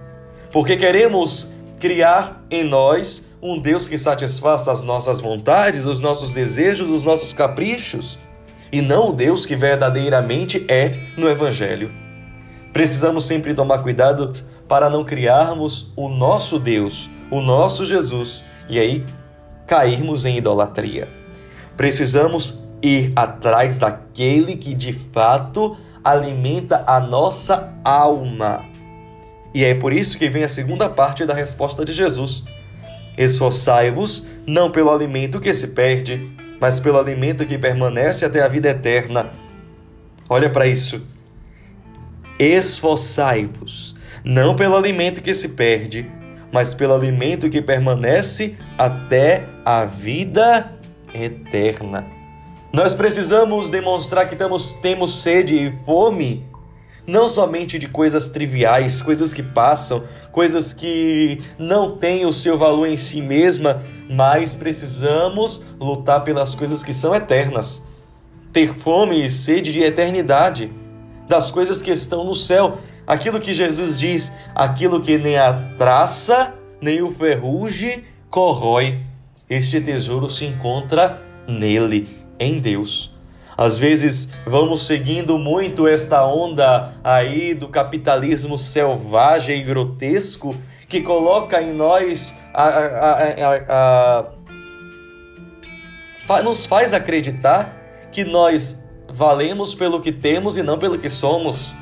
Porque 0.50 0.76
queremos 0.76 1.52
criar 1.78 2.44
em 2.50 2.64
nós 2.64 3.24
um 3.40 3.58
Deus 3.58 3.88
que 3.88 3.98
satisfaça 3.98 4.70
as 4.70 4.82
nossas 4.82 5.20
vontades, 5.20 5.86
os 5.86 6.00
nossos 6.00 6.34
desejos, 6.34 6.90
os 6.90 7.04
nossos 7.04 7.32
caprichos, 7.32 8.18
e 8.70 8.80
não 8.80 9.10
o 9.10 9.12
Deus 9.12 9.44
que 9.44 9.56
verdadeiramente 9.56 10.64
é 10.68 10.96
no 11.16 11.28
Evangelho. 11.28 11.90
Precisamos 12.72 13.24
sempre 13.24 13.52
tomar 13.52 13.80
cuidado 13.80 14.32
para 14.72 14.88
não 14.88 15.04
criarmos 15.04 15.92
o 15.94 16.08
nosso 16.08 16.58
Deus, 16.58 17.10
o 17.30 17.42
nosso 17.42 17.84
Jesus, 17.84 18.42
e 18.70 18.78
aí 18.78 19.04
cairmos 19.66 20.24
em 20.24 20.38
idolatria. 20.38 21.10
Precisamos 21.76 22.64
ir 22.80 23.12
atrás 23.14 23.78
daquele 23.78 24.56
que 24.56 24.72
de 24.74 24.94
fato 24.94 25.76
alimenta 26.02 26.84
a 26.86 26.98
nossa 26.98 27.70
alma. 27.84 28.64
E 29.52 29.62
é 29.62 29.74
por 29.74 29.92
isso 29.92 30.16
que 30.16 30.30
vem 30.30 30.42
a 30.42 30.48
segunda 30.48 30.88
parte 30.88 31.26
da 31.26 31.34
resposta 31.34 31.84
de 31.84 31.92
Jesus. 31.92 32.42
Esforçai-vos 33.18 34.26
não 34.46 34.70
pelo 34.70 34.90
alimento 34.90 35.38
que 35.38 35.52
se 35.52 35.68
perde, 35.68 36.34
mas 36.58 36.80
pelo 36.80 36.98
alimento 36.98 37.44
que 37.44 37.58
permanece 37.58 38.24
até 38.24 38.40
a 38.40 38.48
vida 38.48 38.70
eterna. 38.70 39.32
Olha 40.30 40.48
para 40.48 40.66
isso. 40.66 41.02
Esforçai-vos 42.38 43.91
não 44.24 44.54
pelo 44.54 44.76
alimento 44.76 45.20
que 45.20 45.34
se 45.34 45.50
perde, 45.50 46.10
mas 46.52 46.74
pelo 46.74 46.94
alimento 46.94 47.48
que 47.48 47.62
permanece 47.62 48.56
até 48.76 49.46
a 49.64 49.84
vida 49.84 50.72
eterna. 51.14 52.06
Nós 52.72 52.94
precisamos 52.94 53.68
demonstrar 53.68 54.28
que 54.28 54.36
temos, 54.36 54.74
temos 54.74 55.22
sede 55.22 55.56
e 55.56 55.84
fome, 55.84 56.46
não 57.06 57.28
somente 57.28 57.78
de 57.78 57.88
coisas 57.88 58.28
triviais, 58.28 59.02
coisas 59.02 59.32
que 59.34 59.42
passam, 59.42 60.04
coisas 60.30 60.72
que 60.72 61.42
não 61.58 61.96
têm 61.96 62.24
o 62.24 62.32
seu 62.32 62.56
valor 62.56 62.86
em 62.86 62.96
si 62.96 63.20
mesma, 63.20 63.82
mas 64.08 64.54
precisamos 64.54 65.64
lutar 65.78 66.22
pelas 66.24 66.54
coisas 66.54 66.82
que 66.82 66.92
são 66.92 67.14
eternas. 67.14 67.86
Ter 68.52 68.74
fome 68.74 69.24
e 69.24 69.30
sede 69.30 69.72
de 69.72 69.82
eternidade, 69.82 70.72
das 71.28 71.50
coisas 71.50 71.82
que 71.82 71.90
estão 71.90 72.24
no 72.24 72.34
céu. 72.34 72.78
Aquilo 73.06 73.40
que 73.40 73.52
Jesus 73.52 73.98
diz, 73.98 74.32
aquilo 74.54 75.00
que 75.00 75.18
nem 75.18 75.36
a 75.36 75.52
traça, 75.76 76.54
nem 76.80 77.02
o 77.02 77.10
ferrugem 77.10 78.04
corrói. 78.30 79.00
Este 79.48 79.80
tesouro 79.80 80.28
se 80.28 80.46
encontra 80.46 81.20
nele 81.46 82.08
em 82.38 82.58
Deus. 82.58 83.12
Às 83.56 83.76
vezes 83.78 84.32
vamos 84.46 84.86
seguindo 84.86 85.38
muito 85.38 85.86
esta 85.86 86.26
onda 86.26 86.94
aí 87.04 87.54
do 87.54 87.68
capitalismo 87.68 88.56
selvagem 88.56 89.60
e 89.60 89.64
grotesco 89.64 90.56
que 90.88 91.00
coloca 91.00 91.60
em 91.62 91.72
nós 91.72 92.34
a, 92.52 92.66
a, 92.66 94.26
a, 96.28 96.42
nos 96.42 96.64
faz 96.64 96.92
acreditar 96.94 98.08
que 98.10 98.24
nós 98.24 98.82
valemos 99.08 99.74
pelo 99.74 100.00
que 100.00 100.12
temos 100.12 100.56
e 100.56 100.62
não 100.62 100.78
pelo 100.78 100.98
que 100.98 101.08
somos. 101.08 101.74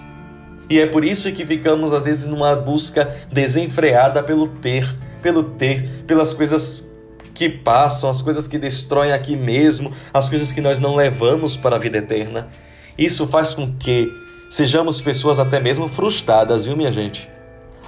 E 0.70 0.78
é 0.78 0.86
por 0.86 1.04
isso 1.04 1.32
que 1.32 1.44
ficamos 1.44 1.92
às 1.92 2.04
vezes 2.04 2.28
numa 2.28 2.54
busca 2.54 3.12
desenfreada 3.30 4.22
pelo 4.22 4.46
ter, 4.46 4.88
pelo 5.20 5.42
ter, 5.42 6.04
pelas 6.06 6.32
coisas 6.32 6.88
que 7.34 7.48
passam, 7.48 8.08
as 8.08 8.22
coisas 8.22 8.46
que 8.46 8.56
destroem 8.56 9.12
aqui 9.12 9.34
mesmo, 9.34 9.92
as 10.14 10.28
coisas 10.28 10.52
que 10.52 10.60
nós 10.60 10.78
não 10.78 10.94
levamos 10.94 11.56
para 11.56 11.74
a 11.74 11.78
vida 11.78 11.98
eterna. 11.98 12.48
Isso 12.96 13.26
faz 13.26 13.52
com 13.52 13.72
que 13.76 14.08
sejamos 14.48 15.00
pessoas 15.00 15.40
até 15.40 15.58
mesmo 15.58 15.88
frustradas, 15.88 16.64
viu, 16.64 16.76
minha 16.76 16.92
gente? 16.92 17.28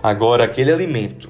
Agora, 0.03 0.45
aquele 0.45 0.73
alimento 0.73 1.29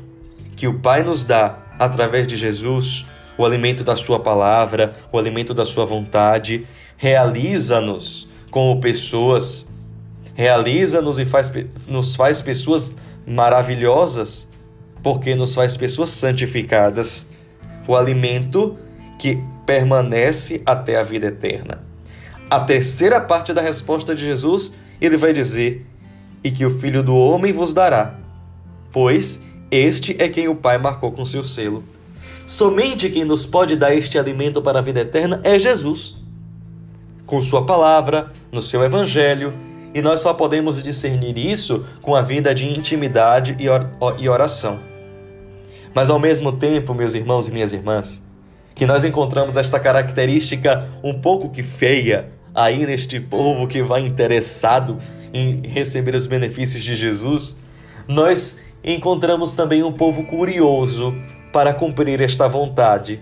que 0.56 0.66
o 0.66 0.78
Pai 0.78 1.02
nos 1.02 1.24
dá 1.24 1.58
através 1.78 2.26
de 2.26 2.36
Jesus, 2.36 3.04
o 3.36 3.44
alimento 3.44 3.84
da 3.84 3.96
Sua 3.96 4.20
palavra, 4.20 4.96
o 5.10 5.18
alimento 5.18 5.52
da 5.52 5.64
Sua 5.64 5.84
vontade, 5.84 6.66
realiza-nos 6.96 8.28
como 8.50 8.80
pessoas, 8.80 9.71
realiza-nos 10.34 11.18
e 11.18 11.24
faz, 11.24 11.52
nos 11.86 12.14
faz 12.16 12.40
pessoas 12.40 12.96
maravilhosas, 13.26 14.50
porque 15.02 15.34
nos 15.34 15.54
faz 15.54 15.76
pessoas 15.76 16.10
santificadas 16.10 17.30
o 17.86 17.96
alimento 17.96 18.78
que 19.18 19.42
permanece 19.66 20.62
até 20.64 20.98
a 20.98 21.02
vida 21.02 21.26
eterna. 21.26 21.84
A 22.50 22.60
terceira 22.60 23.20
parte 23.20 23.52
da 23.52 23.60
resposta 23.60 24.14
de 24.14 24.24
Jesus, 24.24 24.74
ele 25.00 25.16
vai 25.16 25.32
dizer: 25.32 25.86
E 26.42 26.50
que 26.50 26.64
o 26.64 26.78
Filho 26.78 27.02
do 27.02 27.16
Homem 27.16 27.52
vos 27.52 27.72
dará, 27.72 28.18
pois 28.92 29.44
este 29.70 30.16
é 30.22 30.28
quem 30.28 30.48
o 30.48 30.54
Pai 30.54 30.78
marcou 30.78 31.12
com 31.12 31.24
seu 31.24 31.42
selo. 31.42 31.82
Somente 32.46 33.08
quem 33.08 33.24
nos 33.24 33.46
pode 33.46 33.76
dar 33.76 33.94
este 33.94 34.18
alimento 34.18 34.60
para 34.60 34.80
a 34.80 34.82
vida 34.82 35.00
eterna 35.00 35.40
é 35.42 35.58
Jesus. 35.58 36.16
Com 37.24 37.40
Sua 37.40 37.64
palavra, 37.64 38.30
no 38.50 38.60
seu 38.60 38.82
Evangelho, 38.84 39.54
e 39.94 40.00
nós 40.00 40.20
só 40.20 40.32
podemos 40.32 40.82
discernir 40.82 41.36
isso 41.36 41.84
com 42.00 42.14
a 42.14 42.22
vida 42.22 42.54
de 42.54 42.66
intimidade 42.66 43.56
e 43.58 44.28
oração. 44.28 44.78
Mas 45.94 46.08
ao 46.08 46.18
mesmo 46.18 46.52
tempo, 46.52 46.94
meus 46.94 47.14
irmãos 47.14 47.46
e 47.46 47.50
minhas 47.50 47.72
irmãs, 47.72 48.22
que 48.74 48.86
nós 48.86 49.04
encontramos 49.04 49.56
esta 49.56 49.78
característica 49.78 50.88
um 51.02 51.20
pouco 51.20 51.50
que 51.50 51.62
feia 51.62 52.30
aí 52.54 52.86
neste 52.86 53.20
povo 53.20 53.66
que 53.66 53.82
vai 53.82 54.00
interessado 54.00 54.98
em 55.32 55.62
receber 55.66 56.14
os 56.14 56.26
benefícios 56.26 56.82
de 56.82 56.94
Jesus, 56.94 57.60
nós 58.08 58.62
encontramos 58.84 59.52
também 59.52 59.82
um 59.82 59.92
povo 59.92 60.24
curioso 60.24 61.14
para 61.52 61.72
cumprir 61.72 62.20
esta 62.20 62.48
vontade. 62.48 63.20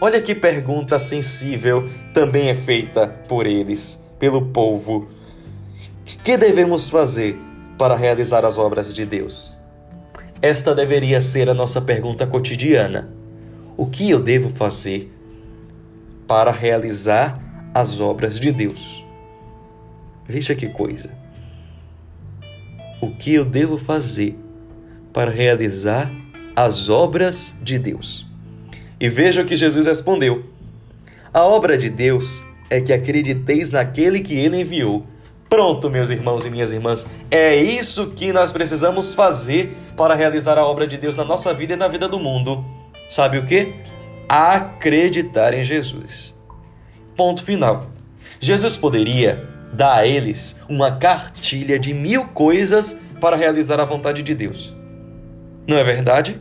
Olha 0.00 0.20
que 0.20 0.34
pergunta 0.34 0.98
sensível 0.98 1.88
também 2.12 2.48
é 2.48 2.54
feita 2.54 3.06
por 3.06 3.46
eles, 3.46 4.02
pelo 4.18 4.46
povo. 4.46 5.08
Que 6.22 6.36
devemos 6.36 6.88
fazer 6.88 7.36
para 7.76 7.96
realizar 7.96 8.44
as 8.44 8.58
obras 8.58 8.94
de 8.94 9.04
Deus? 9.04 9.58
Esta 10.40 10.74
deveria 10.74 11.20
ser 11.20 11.48
a 11.48 11.54
nossa 11.54 11.80
pergunta 11.80 12.26
cotidiana. 12.26 13.10
O 13.76 13.86
que 13.86 14.08
eu 14.08 14.20
devo 14.20 14.50
fazer 14.50 15.12
para 16.26 16.52
realizar 16.52 17.42
as 17.74 18.00
obras 18.00 18.38
de 18.38 18.52
Deus? 18.52 19.04
Veja 20.24 20.54
que 20.54 20.68
coisa. 20.68 21.10
O 23.00 23.10
que 23.10 23.34
eu 23.34 23.44
devo 23.44 23.76
fazer 23.76 24.38
para 25.12 25.30
realizar 25.30 26.10
as 26.54 26.88
obras 26.88 27.56
de 27.62 27.78
Deus? 27.78 28.26
E 29.00 29.08
veja 29.08 29.42
o 29.42 29.44
que 29.44 29.56
Jesus 29.56 29.86
respondeu: 29.86 30.44
A 31.34 31.44
obra 31.44 31.76
de 31.76 31.90
Deus 31.90 32.44
é 32.70 32.80
que 32.80 32.92
acrediteis 32.92 33.70
naquele 33.70 34.20
que 34.20 34.34
ele 34.34 34.60
enviou. 34.60 35.06
Pronto, 35.48 35.88
meus 35.88 36.10
irmãos 36.10 36.44
e 36.44 36.50
minhas 36.50 36.72
irmãs, 36.72 37.08
é 37.30 37.56
isso 37.56 38.08
que 38.08 38.32
nós 38.32 38.52
precisamos 38.52 39.14
fazer 39.14 39.76
para 39.96 40.14
realizar 40.14 40.58
a 40.58 40.66
obra 40.66 40.86
de 40.86 40.96
Deus 40.96 41.14
na 41.14 41.24
nossa 41.24 41.54
vida 41.54 41.74
e 41.74 41.76
na 41.76 41.86
vida 41.86 42.08
do 42.08 42.18
mundo. 42.18 42.64
Sabe 43.08 43.38
o 43.38 43.46
que? 43.46 43.74
Acreditar 44.28 45.54
em 45.54 45.62
Jesus. 45.62 46.36
Ponto 47.16 47.44
final. 47.44 47.86
Jesus 48.40 48.76
poderia 48.76 49.48
dar 49.72 49.98
a 49.98 50.06
eles 50.06 50.60
uma 50.68 50.96
cartilha 50.96 51.78
de 51.78 51.94
mil 51.94 52.26
coisas 52.26 52.98
para 53.20 53.36
realizar 53.36 53.80
a 53.80 53.84
vontade 53.84 54.22
de 54.22 54.34
Deus. 54.34 54.74
Não 55.66 55.78
é 55.78 55.84
verdade? 55.84 56.40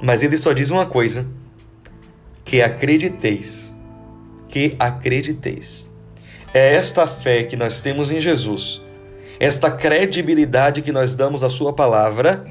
Mas 0.00 0.22
ele 0.22 0.36
só 0.36 0.52
diz 0.52 0.70
uma 0.70 0.86
coisa: 0.86 1.26
que 2.44 2.62
acrediteis. 2.62 3.74
Que 4.48 4.76
acrediteis. 4.78 5.89
É 6.52 6.74
esta 6.74 7.06
fé 7.06 7.44
que 7.44 7.56
nós 7.56 7.78
temos 7.78 8.10
em 8.10 8.20
Jesus, 8.20 8.82
esta 9.38 9.70
credibilidade 9.70 10.82
que 10.82 10.90
nós 10.90 11.14
damos 11.14 11.44
à 11.44 11.48
Sua 11.48 11.72
palavra, 11.72 12.44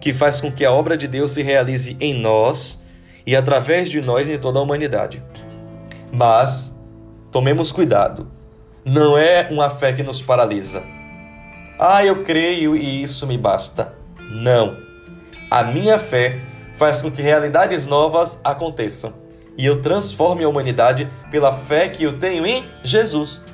que 0.00 0.12
faz 0.12 0.40
com 0.40 0.52
que 0.52 0.64
a 0.64 0.70
obra 0.70 0.96
de 0.96 1.08
Deus 1.08 1.32
se 1.32 1.42
realize 1.42 1.96
em 2.00 2.14
nós 2.14 2.80
e 3.26 3.34
através 3.34 3.90
de 3.90 4.00
nós 4.00 4.28
em 4.28 4.38
toda 4.38 4.60
a 4.60 4.62
humanidade. 4.62 5.20
Mas 6.12 6.80
tomemos 7.32 7.72
cuidado, 7.72 8.30
não 8.84 9.18
é 9.18 9.48
uma 9.50 9.68
fé 9.68 9.92
que 9.92 10.04
nos 10.04 10.22
paralisa. 10.22 10.84
Ah, 11.76 12.04
eu 12.04 12.22
creio 12.22 12.76
e 12.76 13.02
isso 13.02 13.26
me 13.26 13.36
basta. 13.36 13.96
Não. 14.30 14.76
A 15.50 15.64
minha 15.64 15.98
fé 15.98 16.40
faz 16.72 17.02
com 17.02 17.10
que 17.10 17.20
realidades 17.20 17.84
novas 17.84 18.40
aconteçam 18.44 19.19
e 19.56 19.66
eu 19.66 19.80
transforme 19.80 20.44
a 20.44 20.48
humanidade 20.48 21.10
pela 21.30 21.52
fé 21.52 21.88
que 21.88 22.04
eu 22.04 22.18
tenho 22.18 22.46
em 22.46 22.68
Jesus. 22.82 23.44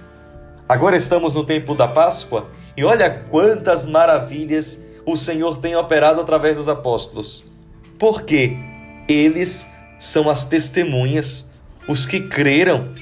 Agora 0.69 0.97
estamos 0.97 1.35
no 1.35 1.45
tempo 1.45 1.75
da 1.75 1.87
Páscoa 1.87 2.49
e 2.77 2.85
olha 2.85 3.25
quantas 3.31 3.87
maravilhas 3.87 4.85
o 5.05 5.17
Senhor 5.17 5.59
tem 5.59 5.77
operado 5.77 6.21
através 6.21 6.57
dos 6.57 6.69
apóstolos. 6.69 7.45
Porque 7.99 8.57
eles 9.09 9.73
são 9.99 10.29
as 10.29 10.47
testemunhas, 10.47 11.49
os 11.89 12.05
que 12.07 12.21
creram 12.21 12.95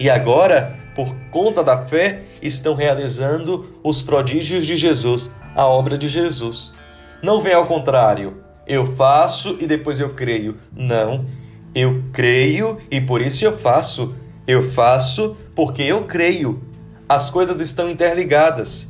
e 0.00 0.08
agora, 0.08 0.78
por 0.94 1.14
conta 1.30 1.62
da 1.62 1.84
fé, 1.84 2.22
estão 2.40 2.74
realizando 2.74 3.78
os 3.84 4.00
prodígios 4.00 4.66
de 4.66 4.74
Jesus, 4.74 5.30
a 5.54 5.66
obra 5.66 5.98
de 5.98 6.08
Jesus. 6.08 6.72
Não 7.22 7.42
vem 7.42 7.52
ao 7.52 7.66
contrário, 7.66 8.42
eu 8.66 8.96
faço 8.96 9.58
e 9.60 9.66
depois 9.66 10.00
eu 10.00 10.14
creio. 10.14 10.56
Não, 10.74 11.26
eu 11.74 12.02
creio 12.12 12.78
e 12.90 13.00
por 13.00 13.20
isso 13.20 13.44
eu 13.44 13.56
faço. 13.56 14.14
Eu 14.46 14.62
faço 14.62 15.36
porque 15.54 15.82
eu 15.82 16.04
creio. 16.04 16.62
As 17.08 17.30
coisas 17.30 17.60
estão 17.60 17.90
interligadas. 17.90 18.88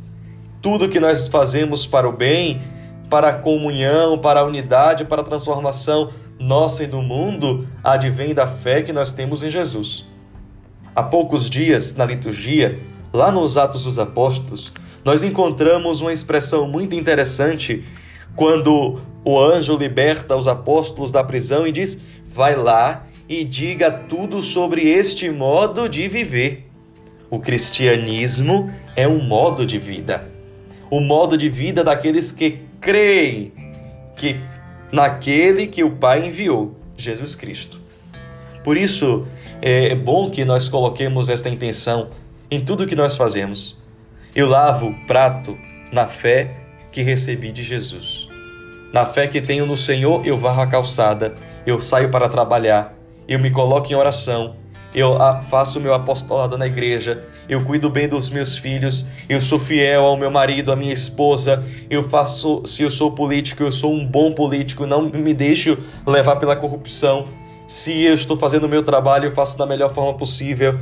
Tudo 0.62 0.88
que 0.88 1.00
nós 1.00 1.26
fazemos 1.28 1.86
para 1.86 2.08
o 2.08 2.12
bem, 2.12 2.62
para 3.08 3.30
a 3.30 3.34
comunhão, 3.34 4.18
para 4.18 4.40
a 4.40 4.44
unidade, 4.44 5.04
para 5.04 5.22
a 5.22 5.24
transformação 5.24 6.10
nossa 6.38 6.84
e 6.84 6.86
do 6.86 7.02
mundo, 7.02 7.68
advém 7.84 8.32
da 8.32 8.46
fé 8.46 8.82
que 8.82 8.92
nós 8.92 9.12
temos 9.12 9.42
em 9.42 9.50
Jesus. 9.50 10.06
Há 10.96 11.02
poucos 11.02 11.48
dias, 11.50 11.94
na 11.94 12.04
liturgia, 12.06 12.80
lá 13.12 13.30
nos 13.30 13.58
Atos 13.58 13.84
dos 13.84 13.98
Apóstolos, 13.98 14.72
nós 15.04 15.22
encontramos 15.22 16.00
uma 16.00 16.12
expressão 16.12 16.66
muito 16.66 16.94
interessante 16.94 17.84
quando 18.34 19.00
o 19.24 19.38
anjo 19.38 19.76
liberta 19.76 20.36
os 20.36 20.48
apóstolos 20.48 21.12
da 21.12 21.22
prisão 21.22 21.66
e 21.66 21.72
diz: 21.72 22.02
Vai 22.32 22.54
lá 22.54 23.06
e 23.28 23.42
diga 23.42 23.90
tudo 23.90 24.40
sobre 24.40 24.88
este 24.88 25.28
modo 25.28 25.88
de 25.88 26.06
viver. 26.06 26.70
O 27.28 27.40
cristianismo 27.40 28.72
é 28.94 29.08
um 29.08 29.20
modo 29.20 29.66
de 29.66 29.78
vida. 29.78 30.30
O 30.88 31.00
modo 31.00 31.36
de 31.36 31.48
vida 31.48 31.82
daqueles 31.82 32.30
que 32.30 32.60
creem 32.80 33.52
que 34.16 34.38
naquele 34.92 35.66
que 35.66 35.82
o 35.82 35.90
Pai 35.90 36.24
enviou, 36.24 36.76
Jesus 36.96 37.34
Cristo. 37.34 37.80
Por 38.62 38.76
isso, 38.76 39.26
é 39.60 39.92
bom 39.96 40.30
que 40.30 40.44
nós 40.44 40.68
coloquemos 40.68 41.28
esta 41.28 41.48
intenção 41.48 42.10
em 42.48 42.60
tudo 42.60 42.86
que 42.86 42.94
nós 42.94 43.16
fazemos. 43.16 43.76
Eu 44.36 44.48
lavo 44.48 44.86
o 44.86 45.06
prato 45.06 45.58
na 45.90 46.06
fé 46.06 46.54
que 46.92 47.02
recebi 47.02 47.50
de 47.50 47.64
Jesus. 47.64 48.28
Na 48.92 49.04
fé 49.04 49.26
que 49.26 49.42
tenho 49.42 49.66
no 49.66 49.76
Senhor, 49.76 50.24
eu 50.24 50.36
varro 50.36 50.62
a 50.62 50.66
calçada, 50.68 51.34
eu 51.66 51.80
saio 51.80 52.10
para 52.10 52.28
trabalhar, 52.28 52.94
eu 53.28 53.38
me 53.38 53.50
coloco 53.50 53.92
em 53.92 53.96
oração, 53.96 54.56
eu 54.94 55.16
faço 55.48 55.78
o 55.78 55.82
meu 55.82 55.94
apostolado 55.94 56.58
na 56.58 56.66
igreja, 56.66 57.24
eu 57.48 57.64
cuido 57.64 57.88
bem 57.88 58.08
dos 58.08 58.30
meus 58.30 58.56
filhos, 58.56 59.06
eu 59.28 59.40
sou 59.40 59.58
fiel 59.58 60.04
ao 60.04 60.16
meu 60.16 60.30
marido, 60.30 60.72
à 60.72 60.76
minha 60.76 60.92
esposa, 60.92 61.64
eu 61.88 62.02
faço, 62.02 62.62
se 62.64 62.82
eu 62.82 62.90
sou 62.90 63.12
político, 63.12 63.62
eu 63.62 63.70
sou 63.70 63.92
um 63.92 64.04
bom 64.04 64.32
político, 64.32 64.86
não 64.86 65.02
me 65.02 65.32
deixo 65.32 65.78
levar 66.06 66.36
pela 66.36 66.56
corrupção. 66.56 67.24
Se 67.68 68.02
eu 68.02 68.14
estou 68.14 68.36
fazendo 68.36 68.64
o 68.64 68.68
meu 68.68 68.82
trabalho, 68.82 69.26
eu 69.26 69.32
faço 69.32 69.56
da 69.56 69.64
melhor 69.64 69.94
forma 69.94 70.14
possível. 70.18 70.78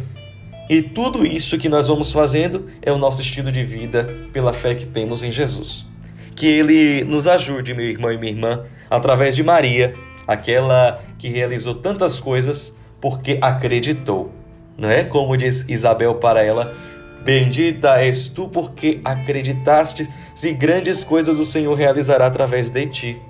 E 0.70 0.80
tudo 0.80 1.26
isso 1.26 1.58
que 1.58 1.68
nós 1.68 1.88
vamos 1.88 2.10
fazendo 2.12 2.66
é 2.80 2.90
o 2.90 2.98
nosso 2.98 3.20
estilo 3.20 3.52
de 3.52 3.62
vida 3.62 4.08
pela 4.32 4.54
fé 4.54 4.74
que 4.74 4.86
temos 4.86 5.22
em 5.22 5.30
Jesus. 5.30 5.86
Que 6.34 6.46
ele 6.46 7.04
nos 7.04 7.26
ajude, 7.26 7.74
meu 7.74 7.86
irmão 7.86 8.10
e 8.10 8.16
minha 8.16 8.32
irmã, 8.32 8.64
através 8.90 9.36
de 9.36 9.42
Maria, 9.42 9.94
aquela 10.28 11.00
que 11.18 11.28
realizou 11.28 11.74
tantas 11.74 12.20
coisas 12.20 12.78
porque 13.00 13.38
acreditou. 13.40 14.30
Não 14.76 14.90
é? 14.90 15.02
Como 15.02 15.36
diz 15.36 15.66
Isabel 15.68 16.16
para 16.16 16.44
ela, 16.44 16.76
Bendita 17.24 18.00
és 18.00 18.28
tu 18.28 18.46
porque 18.48 19.00
acreditaste 19.04 20.08
e 20.44 20.52
grandes 20.52 21.02
coisas 21.02 21.38
o 21.38 21.44
Senhor 21.44 21.74
realizará 21.74 22.26
através 22.26 22.70
de 22.70 22.86
ti. 22.86 23.22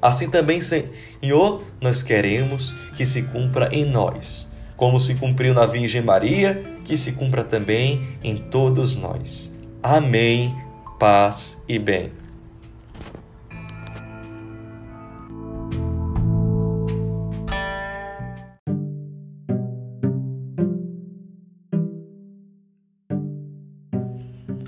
Assim 0.00 0.28
também, 0.28 0.60
Senhor, 0.60 1.62
nós 1.80 2.02
queremos 2.02 2.74
que 2.96 3.06
se 3.06 3.22
cumpra 3.22 3.68
em 3.70 3.84
nós, 3.84 4.50
como 4.76 4.98
se 4.98 5.14
cumpriu 5.14 5.54
na 5.54 5.66
Virgem 5.66 6.02
Maria, 6.02 6.60
que 6.84 6.96
se 6.96 7.12
cumpra 7.12 7.44
também 7.44 8.18
em 8.24 8.36
todos 8.36 8.96
nós. 8.96 9.52
Amém, 9.80 10.52
paz 10.98 11.62
e 11.68 11.78
bem. 11.78 12.21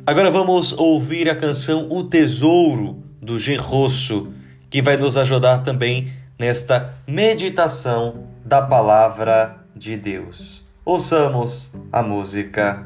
Agora 0.07 0.31
vamos 0.31 0.73
ouvir 0.73 1.31
a 1.31 1.35
canção 1.35 1.90
O 1.90 2.05
Tesouro 2.05 3.03
do 3.23 3.38
Gerrosso, 3.38 4.35
que 4.69 4.83
vai 4.83 4.99
nos 4.99 5.17
ajudar 5.17 5.62
também 5.62 6.12
nesta 6.38 6.93
meditação 7.09 8.27
da 8.45 8.61
palavra 8.61 9.64
de 9.75 9.97
Deus. 9.97 10.62
Ouçamos 10.85 11.75
a 11.90 12.03
música 12.03 12.85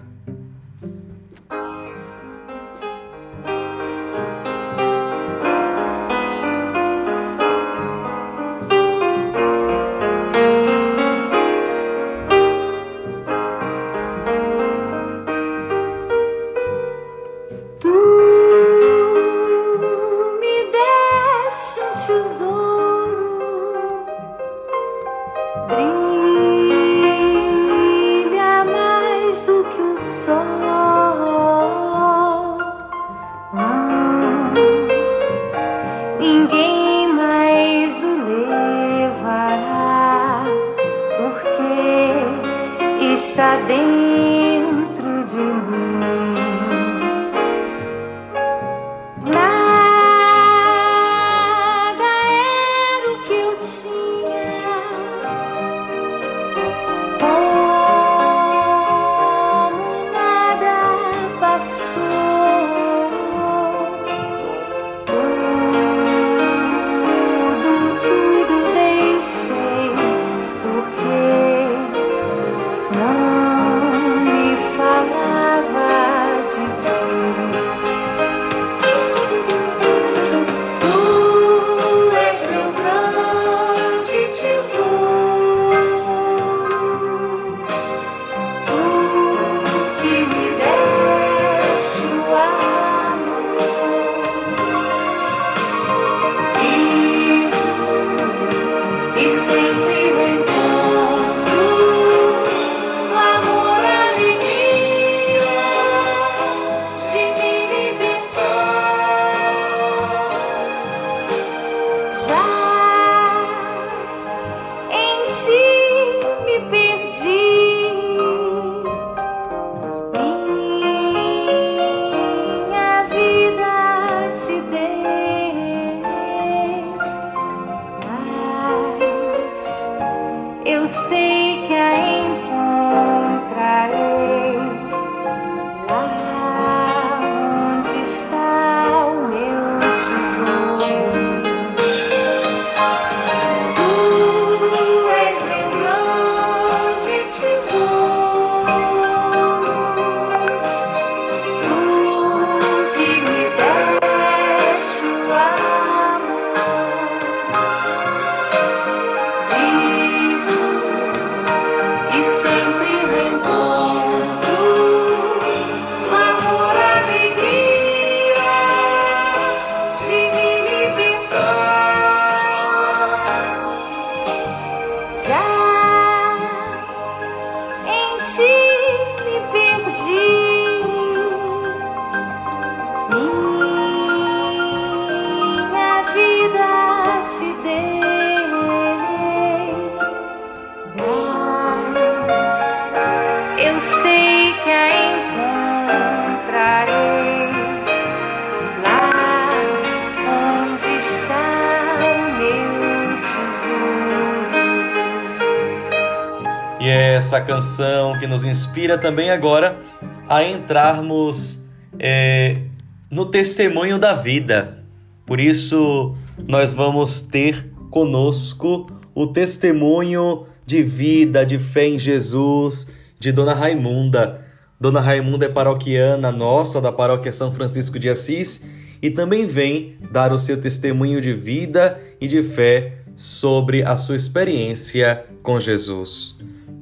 essa 207.29 207.43
canção 207.43 208.19
que 208.19 208.27
nos 208.27 208.43
inspira 208.43 208.97
também 208.97 209.29
agora 209.29 209.79
a 210.27 210.43
entrarmos 210.43 211.63
é, 211.99 212.63
no 213.11 213.27
testemunho 213.27 213.99
da 213.99 214.15
vida. 214.15 214.83
Por 215.27 215.39
isso, 215.39 216.15
nós 216.49 216.73
vamos 216.73 217.21
ter 217.21 217.71
conosco 217.91 218.87
o 219.15 219.27
testemunho 219.27 220.47
de 220.65 220.83
vida, 220.83 221.45
de 221.45 221.59
fé 221.59 221.87
em 221.87 221.99
Jesus, 221.99 222.89
de 223.21 223.31
Dona 223.31 223.53
Raimunda. 223.53 224.41
Dona 224.81 225.01
Raimunda 225.01 225.45
é 225.45 225.51
paroquiana 225.51 226.33
nossa 226.33 226.81
da 226.81 226.91
paróquia 226.91 227.31
São 227.31 227.53
Francisco 227.53 227.99
de 227.99 228.09
Assis 228.09 228.67
e 229.03 229.11
também 229.11 229.45
vem 229.45 229.99
dar 230.11 230.33
o 230.33 230.39
seu 230.39 230.59
testemunho 230.59 231.21
de 231.21 231.35
vida 231.35 232.01
e 232.19 232.27
de 232.27 232.43
fé 232.43 233.03
sobre 233.15 233.83
a 233.83 233.97
sua 233.97 234.17
experiência 234.17 235.27
com 235.43 235.61
Jesus. 235.61 236.39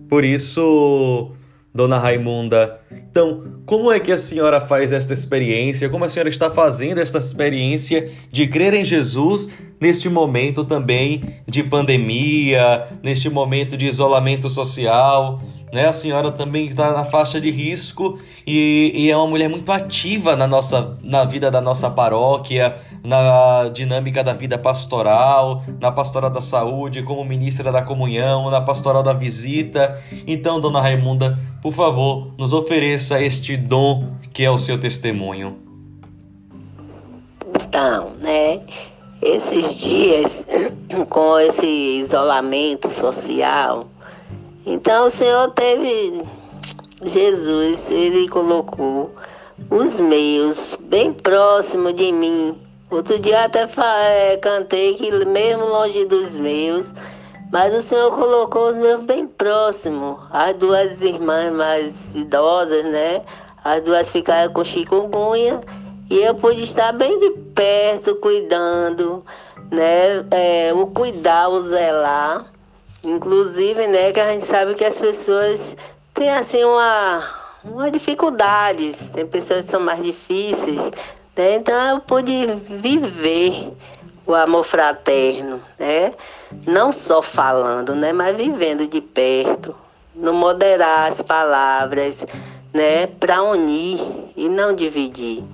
Por 0.09 0.25
isso, 0.25 1.33
Dona 1.75 1.99
Raimunda, 1.99 2.81
então, 2.91 3.61
como 3.65 3.91
é 3.91 3.99
que 3.99 4.13
a 4.13 4.19
senhora 4.19 4.61
faz 4.61 4.93
esta 4.93 5.13
experiência? 5.13 5.89
Como 5.89 6.05
a 6.05 6.09
senhora 6.09 6.29
está 6.29 6.51
fazendo 6.51 7.01
esta 7.01 7.19
experiência 7.19 8.11
de 8.31 8.47
crer 8.47 8.75
em 8.75 8.85
Jesus 8.85 9.51
neste 9.81 10.09
momento 10.09 10.65
também 10.65 11.23
de 11.47 11.63
pandemia, 11.63 12.87
neste 13.03 13.29
momento 13.29 13.77
de 13.77 13.87
isolamento 13.87 14.49
social? 14.49 15.41
Né? 15.77 15.87
A 15.87 15.93
senhora 15.93 16.33
também 16.33 16.67
está 16.67 16.91
na 16.95 17.05
faixa 17.05 17.39
de 17.39 17.51
risco 17.51 18.19
e, 18.47 18.93
e, 18.95 19.11
é 19.11 19.15
uma 19.15 19.27
mulher 19.27 19.47
muito 19.47 19.71
ativa 19.71 20.35
na 20.35 20.47
nossa 20.47 20.97
na 21.03 21.23
vida 21.23 21.51
da 21.51 21.61
nossa 21.61 21.91
paróquia, 21.91 22.77
na 23.05 23.69
dinâmica 23.69 24.25
da 24.25 24.33
vida 24.33 24.57
pastoral, 24.57 25.63
na 25.79 25.93
pastoral 25.93 26.31
da 26.31 26.41
saúde, 26.41 27.03
como 27.03 27.23
ministra 27.27 27.71
da 27.71 27.83
comunhão, 27.83 28.51
na 28.51 28.63
pastoral 28.63 29.03
da 29.03 29.13
visita. 29.13 30.03
Então, 30.27 30.59
dona 30.59 30.81
Raimunda, 30.81 31.39
por 31.61 31.75
favor, 31.75 32.33
nos 32.39 32.55
ofereça 32.55 33.21
este 33.21 33.55
dom 33.55 34.15
que 34.33 34.43
é 34.43 34.51
o 34.51 34.57
seu 34.57 34.81
testemunho. 34.81 35.59
Então, 37.55 38.13
né? 38.25 38.63
Esses 39.23 39.77
dias, 39.85 40.47
com 41.11 41.39
esse 41.39 41.67
isolamento 42.01 42.91
social, 42.91 43.85
então 44.67 45.07
o 45.07 45.11
Senhor 45.11 45.49
teve 45.53 46.23
Jesus, 47.05 47.89
ele 47.91 48.29
colocou 48.29 49.13
os 49.71 50.01
meus 50.01 50.77
bem 50.81 51.13
próximo 51.13 51.93
de 51.93 52.11
mim. 52.11 52.61
Outro 52.91 53.19
dia 53.21 53.45
até 53.45 53.63
é, 53.63 54.37
cantei 54.39 54.95
que 54.95 55.11
mesmo 55.27 55.67
longe 55.67 56.05
dos 56.07 56.37
meus, 56.37 56.95
mas 57.53 57.75
o 57.77 57.81
Senhor 57.81 58.11
colocou 58.11 58.71
os 58.71 58.77
meus 58.77 59.05
bem 59.05 59.27
próximo. 59.27 60.19
As 60.31 60.55
duas 60.55 61.01
irmãs 61.01 61.53
mais 61.53 62.15
idosas, 62.17 62.85
né? 62.85 63.23
As 63.65 63.83
duas 63.83 64.11
ficaram 64.11 64.53
com 64.53 64.65
chikungunya 64.65 65.61
e 66.11 66.19
eu 66.23 66.35
pude 66.35 66.63
estar 66.65 66.93
bem 66.93 67.19
de 67.19 67.31
perto, 67.55 68.17
cuidando, 68.17 69.25
né? 69.71 70.25
É, 70.31 70.73
o 70.75 70.89
cuidar, 70.89 71.49
o 71.51 71.63
zelar. 71.63 72.56
Inclusive, 73.07 73.87
né, 73.87 74.13
que 74.13 74.19
a 74.19 74.33
gente 74.33 74.45
sabe 74.45 74.75
que 74.75 74.85
as 74.85 75.01
pessoas 75.01 75.77
têm 76.13 76.29
assim 76.31 76.65
uma, 76.65 77.25
uma 77.65 77.91
dificuldades, 77.91 79.11
tem 79.11 79.25
pessoas 79.25 79.65
que 79.65 79.71
são 79.71 79.81
mais 79.81 80.03
difíceis, 80.03 80.91
né? 81.37 81.55
Então 81.55 81.81
eu 81.91 82.01
pude 82.01 82.47
viver 82.65 83.73
o 84.27 84.35
amor 84.35 84.65
fraterno, 84.65 85.61
né? 85.79 86.13
Não 86.67 86.91
só 86.91 87.23
falando, 87.23 87.95
né, 87.95 88.13
mas 88.13 88.37
vivendo 88.37 88.89
de 88.89 89.01
perto, 89.01 89.73
no 90.13 90.33
moderar 90.33 91.09
as 91.09 91.23
palavras, 91.23 92.27
né, 92.75 93.07
para 93.07 93.41
unir 93.45 94.01
e 94.37 94.49
não 94.49 94.75
dividir. 94.75 95.45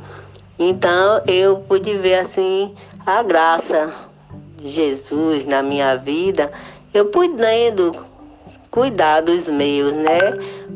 Então 0.58 1.20
eu 1.26 1.58
pude 1.68 1.98
ver 1.98 2.14
assim 2.14 2.74
a 3.04 3.22
graça 3.22 3.92
de 4.56 4.68
Jesus 4.68 5.44
na 5.44 5.62
minha 5.62 5.96
vida 5.96 6.50
eu 6.94 7.06
podendo 7.06 7.92
cuidar 8.70 9.20
dos 9.20 9.48
meus, 9.48 9.94
né? 9.94 10.18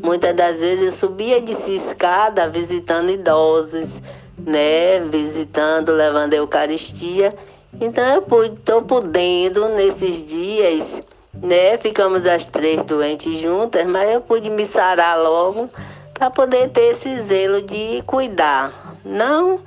Muitas 0.03 0.33
das 0.35 0.59
vezes 0.59 0.85
eu 0.85 0.91
subia 0.91 1.41
de 1.41 1.51
escada 1.51 2.47
visitando 2.49 3.09
idosos, 3.09 4.01
né? 4.37 4.99
Visitando, 5.11 5.91
levando 5.91 6.33
a 6.33 6.37
Eucaristia. 6.37 7.31
Então 7.79 8.03
eu 8.03 8.43
estou 8.43 8.83
podendo 8.83 9.67
nesses 9.69 10.25
dias, 10.25 11.01
né? 11.33 11.77
Ficamos 11.77 12.25
as 12.25 12.47
três 12.47 12.83
doentes 12.83 13.37
juntas, 13.39 13.85
mas 13.85 14.09
eu 14.09 14.21
pude 14.21 14.49
me 14.49 14.65
sarar 14.65 15.19
logo 15.19 15.69
para 16.13 16.31
poder 16.31 16.69
ter 16.69 16.91
esse 16.91 17.21
zelo 17.21 17.61
de 17.61 18.01
cuidar, 18.07 18.95
não 19.05 19.59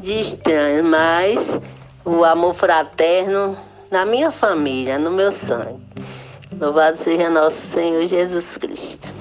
de 0.00 0.20
estranhos, 0.20 0.88
mas 0.88 1.60
o 2.04 2.24
amor 2.24 2.54
fraterno 2.54 3.56
na 3.90 4.06
minha 4.06 4.30
família, 4.30 4.98
no 4.98 5.10
meu 5.10 5.32
sangue. 5.32 5.87
Louvado 6.60 6.96
seja 6.96 7.30
nosso 7.30 7.62
Senhor 7.62 8.04
Jesus 8.04 8.58
Cristo. 8.58 9.14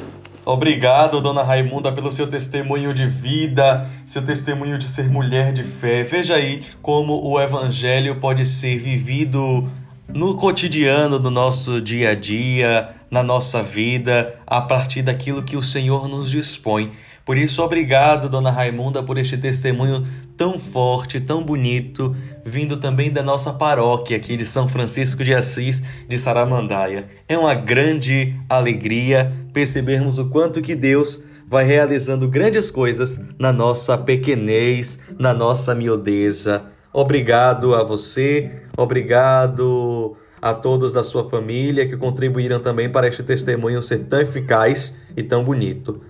Obrigado, 0.43 1.21
dona 1.21 1.43
Raimunda, 1.43 1.91
pelo 1.91 2.12
seu 2.12 2.26
testemunho 2.26 2.95
de 2.95 3.06
vida, 3.06 3.88
seu 4.08 4.26
testemunho 4.26 4.76
de 4.76 4.89
ser 4.89 5.08
mulher 5.08 5.54
de 5.54 5.63
fé. 5.63 6.02
Veja 6.02 6.34
aí 6.34 6.63
como 6.82 7.21
o 7.23 7.39
evangelho 7.39 8.19
pode 8.19 8.43
ser 8.43 8.80
vivido 8.80 9.69
no 10.08 10.36
cotidiano 10.36 11.19
do 11.19 11.30
nosso 11.30 11.80
dia 11.80 12.12
a 12.12 12.15
dia, 12.15 12.89
na 13.12 13.21
nossa 13.21 13.62
vida, 13.62 14.34
a 14.47 14.60
partir 14.60 15.04
daquilo 15.04 15.43
que 15.43 15.56
o 15.56 15.62
Senhor 15.62 16.08
nos 16.08 16.32
dispõe. 16.32 16.91
Por 17.28 17.38
isso, 17.38 17.62
obrigado, 17.62 18.30
Dona 18.30 18.50
Raimunda, 18.50 19.04
por 19.04 19.18
este 19.18 19.38
testemunho 19.38 20.08
tão 20.38 20.58
forte, 20.58 21.20
tão 21.20 21.44
bonito, 21.44 22.16
vindo 22.46 22.78
também 22.78 23.12
da 23.12 23.22
nossa 23.22 23.52
paróquia 23.52 24.16
aqui 24.16 24.38
de 24.38 24.46
São 24.46 24.70
Francisco 24.70 25.26
de 25.26 25.34
Assis, 25.34 25.84
de 26.08 26.18
Saramandaia. 26.18 27.10
É 27.28 27.38
uma 27.38 27.54
grande 27.54 28.34
alegria 28.48 29.34
percebermos 29.52 30.18
o 30.18 30.30
quanto 30.30 30.62
que 30.62 30.74
Deus 30.74 31.26
vai 31.46 31.66
realizando 31.66 32.30
grandes 32.30 32.72
coisas 32.72 33.22
na 33.38 33.52
nossa 33.52 33.98
pequenez, 33.98 35.02
na 35.20 35.34
nossa 35.34 35.76
miudeza. 35.76 36.63
Obrigado 36.94 37.76
a 37.76 37.84
você, 37.84 38.63
obrigado 38.78 40.16
a 40.42 40.54
todos 40.54 40.94
da 40.94 41.04
sua 41.04 41.28
família 41.28 41.86
que 41.86 41.98
contribuíram 41.98 42.62
também 42.62 42.90
para 42.90 43.06
este 43.06 43.22
testemunho 43.22 43.84
ser 43.84 44.06
tão 44.06 44.22
eficaz 44.22 44.96
e 45.18 45.22
tão 45.22 45.44
bonito. 45.44 46.02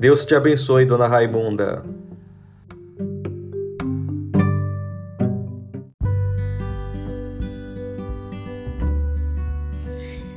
Deus 0.00 0.24
te 0.24 0.34
abençoe, 0.34 0.86
dona 0.86 1.06
Raimunda. 1.06 1.84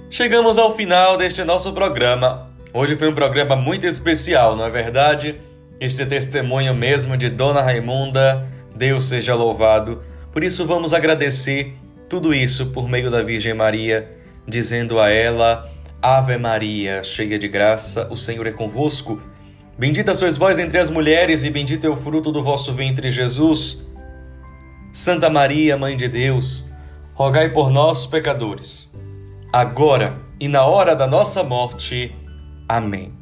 Chegamos 0.10 0.58
ao 0.58 0.76
final 0.76 1.18
deste 1.18 1.46
nosso 1.46 1.72
programa. 1.72 2.50
Hoje 2.74 2.98
foi 2.98 3.08
um 3.08 3.16
programa 3.16 3.56
muito 3.56 3.88
especial, 3.88 4.58
não 4.58 4.66
é 4.66 4.70
verdade? 4.70 5.40
Este 5.80 6.06
testemunho 6.06 6.76
mesmo 6.76 7.16
de 7.16 7.30
Dona 7.30 7.62
Raimunda, 7.62 8.46
Deus 8.76 9.06
seja 9.06 9.34
louvado. 9.34 10.04
Por 10.34 10.44
isso 10.44 10.68
vamos 10.68 10.94
agradecer 10.94 11.74
tudo 12.10 12.34
isso 12.34 12.66
por 12.74 12.90
meio 12.90 13.10
da 13.10 13.24
Virgem 13.24 13.54
Maria, 13.54 14.12
dizendo 14.46 15.00
a 15.00 15.10
ela: 15.10 15.72
Ave 16.02 16.38
Maria, 16.38 17.02
cheia 17.02 17.40
de 17.40 17.48
graça, 17.48 18.10
o 18.12 18.18
Senhor 18.18 18.46
é 18.46 18.52
convosco. 18.52 19.32
Bendita 19.78 20.14
sois 20.14 20.38
vós 20.38 20.60
entre 20.60 20.78
as 20.78 20.92
mulheres, 20.92 21.44
e 21.44 21.50
bendito 21.50 21.88
é 21.88 21.90
o 21.90 21.96
fruto 21.96 22.32
do 22.32 22.44
vosso 22.44 22.72
ventre, 22.74 23.10
Jesus. 23.10 23.84
Santa 24.92 25.32
Maria, 25.32 25.76
Mãe 25.76 25.98
de 25.98 26.08
Deus, 26.08 26.70
rogai 27.16 27.50
por 27.50 27.72
nós, 27.72 28.06
pecadores, 28.06 28.88
agora 29.52 30.20
e 30.40 30.48
na 30.48 30.64
hora 30.64 30.96
da 30.96 31.08
nossa 31.08 31.44
morte. 31.44 32.16
Amém. 32.70 33.14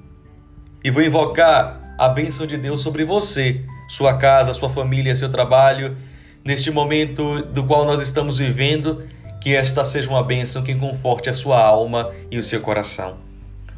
E 0.84 0.92
vou 0.92 1.02
invocar 1.02 1.96
a 1.98 2.10
bênção 2.10 2.46
de 2.46 2.58
Deus 2.58 2.82
sobre 2.82 3.06
você, 3.06 3.64
sua 3.88 4.18
casa, 4.18 4.54
sua 4.54 4.70
família, 4.70 5.16
seu 5.16 5.32
trabalho, 5.32 5.96
neste 6.44 6.70
momento 6.70 7.44
do 7.44 7.64
qual 7.64 7.86
nós 7.86 8.02
estamos 8.02 8.38
vivendo, 8.38 9.04
que 9.40 9.56
esta 9.56 9.86
seja 9.86 10.10
uma 10.10 10.24
bênção 10.24 10.64
que 10.64 10.76
conforte 10.76 11.30
a 11.30 11.34
sua 11.34 11.64
alma 11.64 12.12
e 12.30 12.38
o 12.38 12.44
seu 12.44 12.60
coração. 12.60 13.18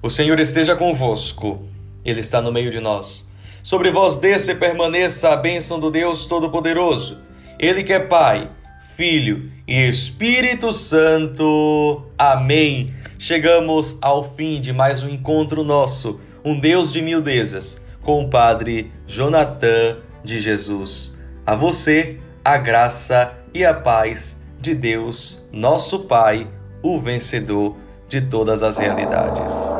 O 0.02 0.10
Senhor 0.10 0.40
esteja 0.40 0.76
convosco. 0.76 1.68
Ele 2.04 2.20
está 2.20 2.42
no 2.42 2.52
meio 2.52 2.72
de 2.72 2.80
nós. 2.80 3.30
Sobre 3.62 3.92
vós 3.92 4.18
desça 4.18 4.52
e 4.52 4.56
permaneça 4.56 5.30
a 5.30 5.38
bênção 5.38 5.80
do 5.80 5.90
Deus 5.90 6.28
Todo-Poderoso. 6.28 7.18
Ele 7.58 7.84
que 7.84 7.94
é 7.94 8.00
Pai, 8.00 8.50
Filho 8.98 9.50
e 9.68 9.88
Espírito 9.88 10.74
Santo. 10.74 12.04
Amém. 12.18 12.94
Chegamos 13.18 13.98
ao 14.02 14.36
fim 14.36 14.60
de 14.60 14.74
mais 14.74 15.02
um 15.02 15.08
encontro 15.08 15.64
nosso, 15.64 16.20
um 16.44 16.60
Deus 16.60 16.92
de 16.92 17.02
miudezas, 17.02 17.82
com 18.02 18.26
o 18.26 18.30
Padre 18.30 18.92
Jonathan 19.08 19.98
de 20.24 20.40
Jesus. 20.40 21.16
A 21.46 21.56
você, 21.56 22.20
a 22.44 22.58
graça 22.58 23.34
e 23.54 23.64
a 23.64 23.74
paz 23.74 24.42
de 24.60 24.76
Deus, 24.76 25.48
nosso 25.54 26.00
Pai, 26.00 26.50
o 26.82 27.00
vencedor 27.00 27.78
de 28.10 28.20
todas 28.20 28.62
as 28.62 28.78
realidades. 28.78 29.74